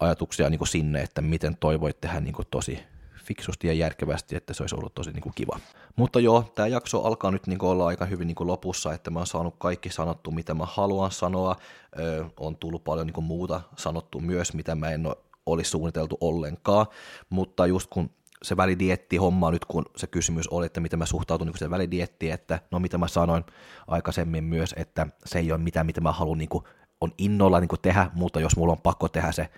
ajatuksia 0.00 0.50
niin 0.50 0.58
kuin 0.58 0.68
sinne, 0.68 1.02
että 1.02 1.22
miten 1.22 1.56
toi 1.56 1.80
voi 1.80 1.94
tehdä 2.00 2.20
niin 2.20 2.34
kuin, 2.34 2.46
tosi 2.50 2.93
fiksusti 3.24 3.66
ja 3.66 3.72
järkevästi, 3.72 4.36
että 4.36 4.52
se 4.52 4.62
olisi 4.62 4.74
ollut 4.74 4.94
tosi 4.94 5.10
niin 5.10 5.22
kuin 5.22 5.32
kiva. 5.34 5.58
Mutta 5.96 6.20
joo, 6.20 6.52
tämä 6.54 6.66
jakso 6.66 7.02
alkaa 7.02 7.30
nyt 7.30 7.46
niin 7.46 7.58
kuin 7.58 7.70
olla 7.70 7.86
aika 7.86 8.04
hyvin 8.04 8.26
niin 8.26 8.34
kuin 8.34 8.46
lopussa, 8.46 8.92
että 8.92 9.10
mä 9.10 9.18
oon 9.18 9.26
saanut 9.26 9.54
kaikki 9.58 9.90
sanottu, 9.90 10.30
mitä 10.30 10.54
mä 10.54 10.66
haluan 10.66 11.10
sanoa. 11.10 11.56
Öö, 11.98 12.24
on 12.40 12.56
tullut 12.56 12.84
paljon 12.84 13.06
niin 13.06 13.14
kuin 13.14 13.24
muuta 13.24 13.60
sanottu 13.76 14.20
myös, 14.20 14.54
mitä 14.54 14.74
mä 14.74 14.90
en 14.90 15.06
ole 15.46 15.64
suunniteltu 15.64 16.18
ollenkaan, 16.20 16.86
mutta 17.30 17.66
just 17.66 17.90
kun 17.90 18.10
se 18.42 18.56
välidietti 18.56 19.16
homma 19.16 19.50
nyt, 19.50 19.64
kun 19.64 19.84
se 19.96 20.06
kysymys 20.06 20.48
oli, 20.48 20.66
että 20.66 20.80
miten 20.80 20.98
mä 20.98 21.06
suhtautun 21.06 21.46
niin 21.46 21.58
se 21.58 21.70
välidietti, 21.70 22.30
että 22.30 22.60
no 22.70 22.78
mitä 22.78 22.98
mä 22.98 23.08
sanoin 23.08 23.44
aikaisemmin 23.86 24.44
myös, 24.44 24.74
että 24.76 25.06
se 25.24 25.38
ei 25.38 25.52
ole 25.52 25.60
mitään, 25.60 25.86
mitä 25.86 26.00
mä 26.00 26.12
haluan 26.12 26.38
niin 26.38 26.48
kuin, 26.48 26.64
on 27.00 27.12
innolla 27.18 27.60
niin 27.60 27.68
kuin 27.68 27.80
tehdä, 27.80 28.10
mutta 28.14 28.40
jos 28.40 28.56
mulla 28.56 28.72
on 28.72 28.80
pakko 28.80 29.08
tehdä 29.08 29.32
se, 29.32 29.48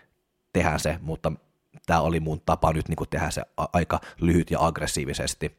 tehdään 0.53 0.81
se, 0.81 0.99
mutta 1.03 1.33
tämä 1.87 2.01
oli 2.01 2.21
mun 2.21 2.41
tapa 2.47 2.73
nyt 2.73 2.89
niin 2.89 2.97
kuin 2.97 3.11
tehdä 3.11 3.31
se 3.31 3.43
aika 3.73 4.01
lyhyt 4.21 4.51
ja 4.51 4.67
aggressiivisesti. 4.67 5.57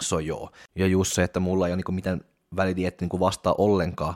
So 0.00 0.18
joo. 0.18 0.50
Ja 0.74 0.86
just 0.86 1.12
se, 1.12 1.22
että 1.22 1.40
mulla 1.40 1.66
ei 1.66 1.72
ole 1.72 1.82
niin 1.86 1.94
mitään 1.94 2.20
välidietti 2.56 3.06
niin 3.06 3.20
vastaa 3.20 3.54
ollenkaan 3.58 4.14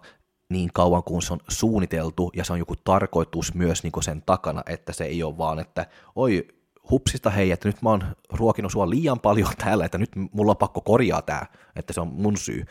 niin 0.51 0.71
kauan 0.75 1.03
kuin 1.03 1.23
se 1.23 1.33
on 1.33 1.41
suunniteltu 1.49 2.31
ja 2.37 2.45
se 2.45 2.53
on 2.53 2.59
joku 2.59 2.77
tarkoitus 2.77 3.55
myös 3.55 3.83
niin 3.83 4.03
sen 4.03 4.23
takana, 4.23 4.63
että 4.67 4.93
se 4.93 5.05
ei 5.05 5.23
ole 5.23 5.39
vaan, 5.39 5.59
että 5.59 5.87
oi 6.17 6.49
hupsista 6.91 7.31
hei, 7.31 7.51
että 7.51 7.69
nyt 7.69 7.83
mä 7.83 7.91
oon 7.91 8.05
ruokinut 8.33 8.73
sua 8.73 8.91
liian 8.91 9.21
paljon 9.21 9.53
täällä, 9.65 9.85
että 9.85 9.99
nyt 9.99 10.11
mulla 10.33 10.51
on 10.51 10.57
pakko 10.57 10.81
korjaa 10.81 11.23
tämä, 11.23 11.43
että 11.77 11.93
se 11.93 12.01
on 12.01 12.09
mun 12.09 12.37
syy. 12.37 12.65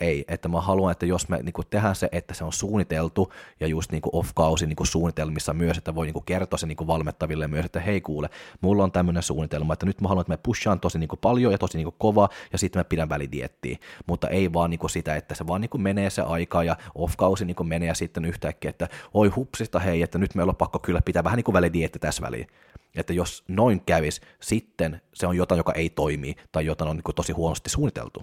Ei, 0.00 0.24
että 0.28 0.48
mä 0.48 0.60
haluan, 0.60 0.92
että 0.92 1.06
jos 1.06 1.28
me 1.28 1.42
niin 1.42 1.54
tehdään 1.70 1.94
se, 1.94 2.08
että 2.12 2.34
se 2.34 2.44
on 2.44 2.52
suunniteltu 2.52 3.32
ja 3.60 3.66
just 3.66 3.92
niin 3.92 4.02
off-kausi 4.12 4.66
niin 4.66 4.86
suunnitelmissa 4.86 5.52
myös, 5.52 5.78
että 5.78 5.94
voi 5.94 6.06
niin 6.06 6.24
kertoa 6.24 6.58
se 6.58 6.66
niin 6.66 6.86
valmettaville 6.86 7.48
myös, 7.48 7.64
että 7.64 7.80
hei 7.80 8.00
kuule, 8.00 8.30
mulla 8.60 8.84
on 8.84 8.92
tämmöinen 8.92 9.22
suunnitelma, 9.22 9.72
että 9.72 9.86
nyt 9.86 10.00
mä 10.00 10.08
haluan, 10.08 10.20
että 10.20 10.32
me 10.32 10.36
pushaan 10.42 10.80
tosi 10.80 10.98
niin 10.98 11.08
paljon 11.20 11.52
ja 11.52 11.58
tosi 11.58 11.78
niin 11.78 11.94
kova 11.98 12.28
ja 12.52 12.58
sitten 12.58 12.80
mä 12.80 12.84
pidän 12.84 13.08
välidiettiä, 13.08 13.78
mutta 14.06 14.28
ei 14.28 14.52
vaan 14.52 14.70
niin 14.70 14.90
sitä, 14.90 15.16
että 15.16 15.34
se 15.34 15.46
vaan 15.46 15.60
niin 15.60 15.82
menee 15.82 16.10
se 16.10 16.22
aika 16.22 16.64
ja 16.64 16.76
off-kausi 16.94 17.44
niin 17.44 17.56
menee 17.68 17.88
ja 17.88 17.94
sitten 17.94 18.24
yhtäkkiä, 18.24 18.70
että 18.70 18.88
oi 19.14 19.28
hupsista 19.28 19.78
hei, 19.78 20.02
että 20.02 20.18
nyt 20.18 20.34
meillä 20.34 20.50
on 20.50 20.56
pakko 20.56 20.78
kyllä 20.78 21.02
pitää 21.04 21.24
vähän 21.24 21.36
niin 21.36 21.44
kuin 21.44 21.52
välidietti 21.52 21.98
tässä 21.98 22.22
väliin. 22.22 22.46
Että 22.94 23.12
jos 23.12 23.44
noin 23.48 23.82
kävis, 23.86 24.20
sitten 24.40 25.00
se 25.14 25.26
on 25.26 25.36
jotain, 25.36 25.56
joka 25.56 25.72
ei 25.72 25.90
toimi 25.90 26.34
tai 26.52 26.66
jotain 26.66 26.90
on 26.90 26.96
niin 26.96 27.14
tosi 27.14 27.32
huonosti 27.32 27.70
suunniteltu. 27.70 28.22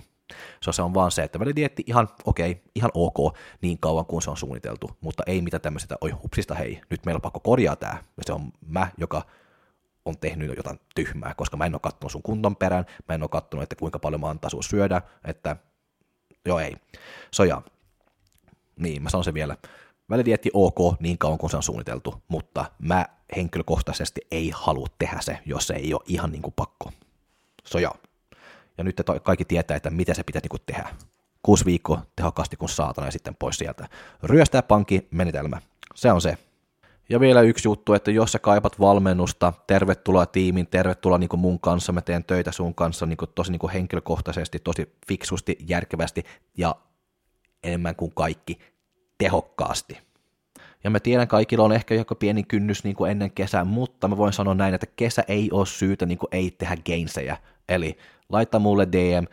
So, 0.63 0.71
se 0.71 0.81
on 0.81 0.93
vaan 0.93 1.11
se, 1.11 1.23
että 1.23 1.39
välidietti 1.39 1.83
ihan 1.87 2.07
okei, 2.25 2.51
okay, 2.51 2.63
ihan 2.75 2.91
ok 2.93 3.37
niin 3.61 3.79
kauan 3.79 4.05
kuin 4.05 4.21
se 4.21 4.29
on 4.29 4.37
suunniteltu, 4.37 4.91
mutta 5.01 5.23
ei 5.25 5.41
mitään 5.41 5.61
tämmöistä, 5.61 5.95
oi 6.01 6.09
hupsista 6.09 6.55
hei, 6.55 6.81
nyt 6.89 7.05
meillä 7.05 7.17
on 7.17 7.21
pakko 7.21 7.39
korjaa 7.39 7.75
tämä. 7.75 7.93
Ja 8.17 8.23
se 8.25 8.33
on 8.33 8.51
mä, 8.67 8.87
joka 8.97 9.21
on 10.05 10.17
tehnyt 10.17 10.57
jotain 10.57 10.79
tyhmää, 10.95 11.33
koska 11.33 11.57
mä 11.57 11.65
en 11.65 11.75
ole 11.75 11.79
katsonut 11.83 12.11
sun 12.11 12.21
kunton 12.21 12.55
perään, 12.55 12.85
mä 13.09 13.15
en 13.15 13.23
ole 13.23 13.29
katsonut, 13.29 13.63
että 13.63 13.75
kuinka 13.75 13.99
paljon 13.99 14.21
mä 14.21 14.29
antaa 14.29 14.49
sun 14.49 14.63
syödä, 14.63 15.01
että 15.25 15.55
joo 16.45 16.59
ei. 16.59 16.75
So 17.31 17.43
ja, 17.43 17.61
niin 18.79 19.03
mä 19.03 19.09
sanon 19.09 19.23
se 19.23 19.33
vielä, 19.33 19.57
välidietti 20.11 20.49
ok 20.53 20.99
niin 20.99 21.17
kauan 21.17 21.37
kuin 21.37 21.49
se 21.49 21.57
on 21.57 21.63
suunniteltu, 21.63 22.15
mutta 22.27 22.65
mä 22.79 23.05
henkilökohtaisesti 23.35 24.21
ei 24.31 24.51
halua 24.53 24.87
tehdä 24.99 25.17
se, 25.21 25.39
jos 25.45 25.67
se 25.67 25.73
ei 25.73 25.93
ole 25.93 26.01
ihan 26.05 26.31
niin 26.31 26.41
kuin 26.41 26.53
pakko. 26.55 26.91
So 27.65 27.79
ja. 27.79 27.91
Ja 28.77 28.83
nyt 28.83 29.01
kaikki 29.23 29.45
tietää, 29.45 29.77
että 29.77 29.89
miten 29.89 30.15
se 30.15 30.23
pitää 30.23 30.39
niin 30.43 30.49
kuin 30.49 30.61
tehdä. 30.65 30.89
Kuusi 31.43 31.65
viikkoa 31.65 32.01
tehokkaasti 32.15 32.57
kuin 32.57 32.69
saatana 32.69 33.07
ja 33.07 33.11
sitten 33.11 33.35
pois 33.35 33.57
sieltä. 33.57 33.87
Ryöstää 34.23 34.61
pankki, 34.61 35.07
menetelmä. 35.11 35.61
Se 35.95 36.11
on 36.11 36.21
se. 36.21 36.37
Ja 37.09 37.19
vielä 37.19 37.41
yksi 37.41 37.67
juttu, 37.67 37.93
että 37.93 38.11
jos 38.11 38.31
sä 38.31 38.39
kaipat 38.39 38.79
valmennusta, 38.79 39.53
tervetuloa 39.67 40.25
tiimiin, 40.25 40.67
tervetuloa 40.67 41.17
niin 41.17 41.29
mun 41.37 41.59
kanssa, 41.59 41.91
mä 41.91 42.01
teen 42.01 42.23
töitä 42.23 42.51
sun 42.51 42.75
kanssa 42.75 43.05
niin 43.05 43.17
tosi 43.35 43.51
niin 43.51 43.71
henkilökohtaisesti, 43.73 44.59
tosi 44.59 44.95
fiksusti, 45.07 45.57
järkevästi 45.67 46.23
ja 46.57 46.75
enemmän 47.63 47.95
kuin 47.95 48.11
kaikki 48.15 48.59
tehokkaasti. 49.21 49.97
Ja 50.83 50.89
mä 50.89 50.99
tiedän, 50.99 51.27
kaikilla 51.27 51.65
on 51.65 51.71
ehkä 51.71 51.95
joku 51.95 52.15
pieni 52.15 52.43
kynnys 52.43 52.83
niin 52.83 52.95
kuin 52.95 53.11
ennen 53.11 53.31
kesää, 53.31 53.63
mutta 53.63 54.07
mä 54.07 54.17
voin 54.17 54.33
sanoa 54.33 54.53
näin, 54.53 54.73
että 54.73 54.87
kesä 54.95 55.23
ei 55.27 55.49
ole 55.51 55.65
syytä 55.65 56.05
niin 56.05 56.17
kuin 56.17 56.29
ei 56.31 56.51
tehdä 56.51 56.77
gainsejä. 56.85 57.37
Eli 57.69 57.97
laita 58.29 58.59
mulle 58.59 58.87
DM, 58.91 59.25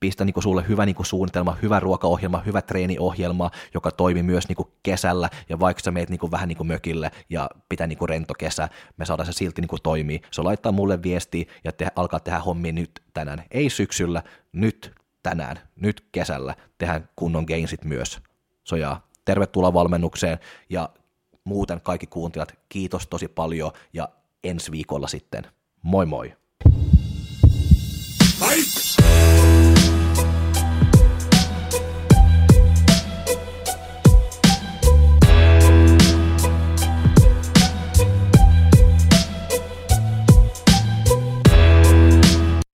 pistä 0.00 0.24
niin 0.24 0.34
kuin 0.34 0.42
sulle 0.42 0.64
hyvä 0.68 0.86
niin 0.86 0.94
kuin 0.94 1.06
suunnitelma, 1.06 1.56
hyvä 1.62 1.80
ruokaohjelma, 1.80 2.42
hyvä 2.46 2.62
treeniohjelma, 2.62 3.50
joka 3.74 3.90
toimii 3.90 4.22
myös 4.22 4.48
niin 4.48 4.56
kuin 4.56 4.68
kesällä, 4.82 5.30
ja 5.48 5.60
vaikka 5.60 5.82
sä 5.82 5.90
meet 5.90 6.10
niin 6.10 6.20
kuin 6.20 6.30
vähän 6.30 6.48
niin 6.48 6.56
kuin 6.56 6.66
mökille 6.66 7.10
ja 7.30 7.50
pitää 7.68 7.86
niin 7.86 7.98
kuin 7.98 8.08
rento 8.08 8.34
kesä, 8.34 8.68
me 8.96 9.04
saadaan 9.04 9.26
se 9.26 9.32
silti 9.32 9.60
niin 9.60 9.68
kuin 9.68 9.82
toimii. 9.82 10.20
Se 10.30 10.42
laittaa 10.42 10.72
mulle 10.72 11.02
viesti 11.02 11.48
ja 11.64 11.72
te, 11.72 11.86
alkaa 11.96 12.20
tehdä 12.20 12.38
hommia 12.38 12.72
nyt 12.72 13.02
tänään. 13.14 13.42
Ei 13.50 13.70
syksyllä, 13.70 14.22
nyt 14.52 14.92
tänään, 15.22 15.58
nyt 15.76 16.04
kesällä 16.12 16.54
tehdään 16.78 17.08
kunnon 17.16 17.44
gainsit 17.44 17.84
myös. 17.84 18.27
Sojaa, 18.68 19.06
tervetuloa 19.24 19.72
valmennukseen 19.72 20.38
ja 20.70 20.88
muuten 21.44 21.80
kaikki 21.80 22.06
kuuntelijat, 22.06 22.58
kiitos 22.68 23.06
tosi 23.06 23.28
paljon 23.28 23.72
ja 23.92 24.08
ensi 24.44 24.70
viikolla 24.70 25.08
sitten. 25.08 25.46
Moi 25.82 26.06
moi! 26.06 26.36
Fight! 28.38 28.87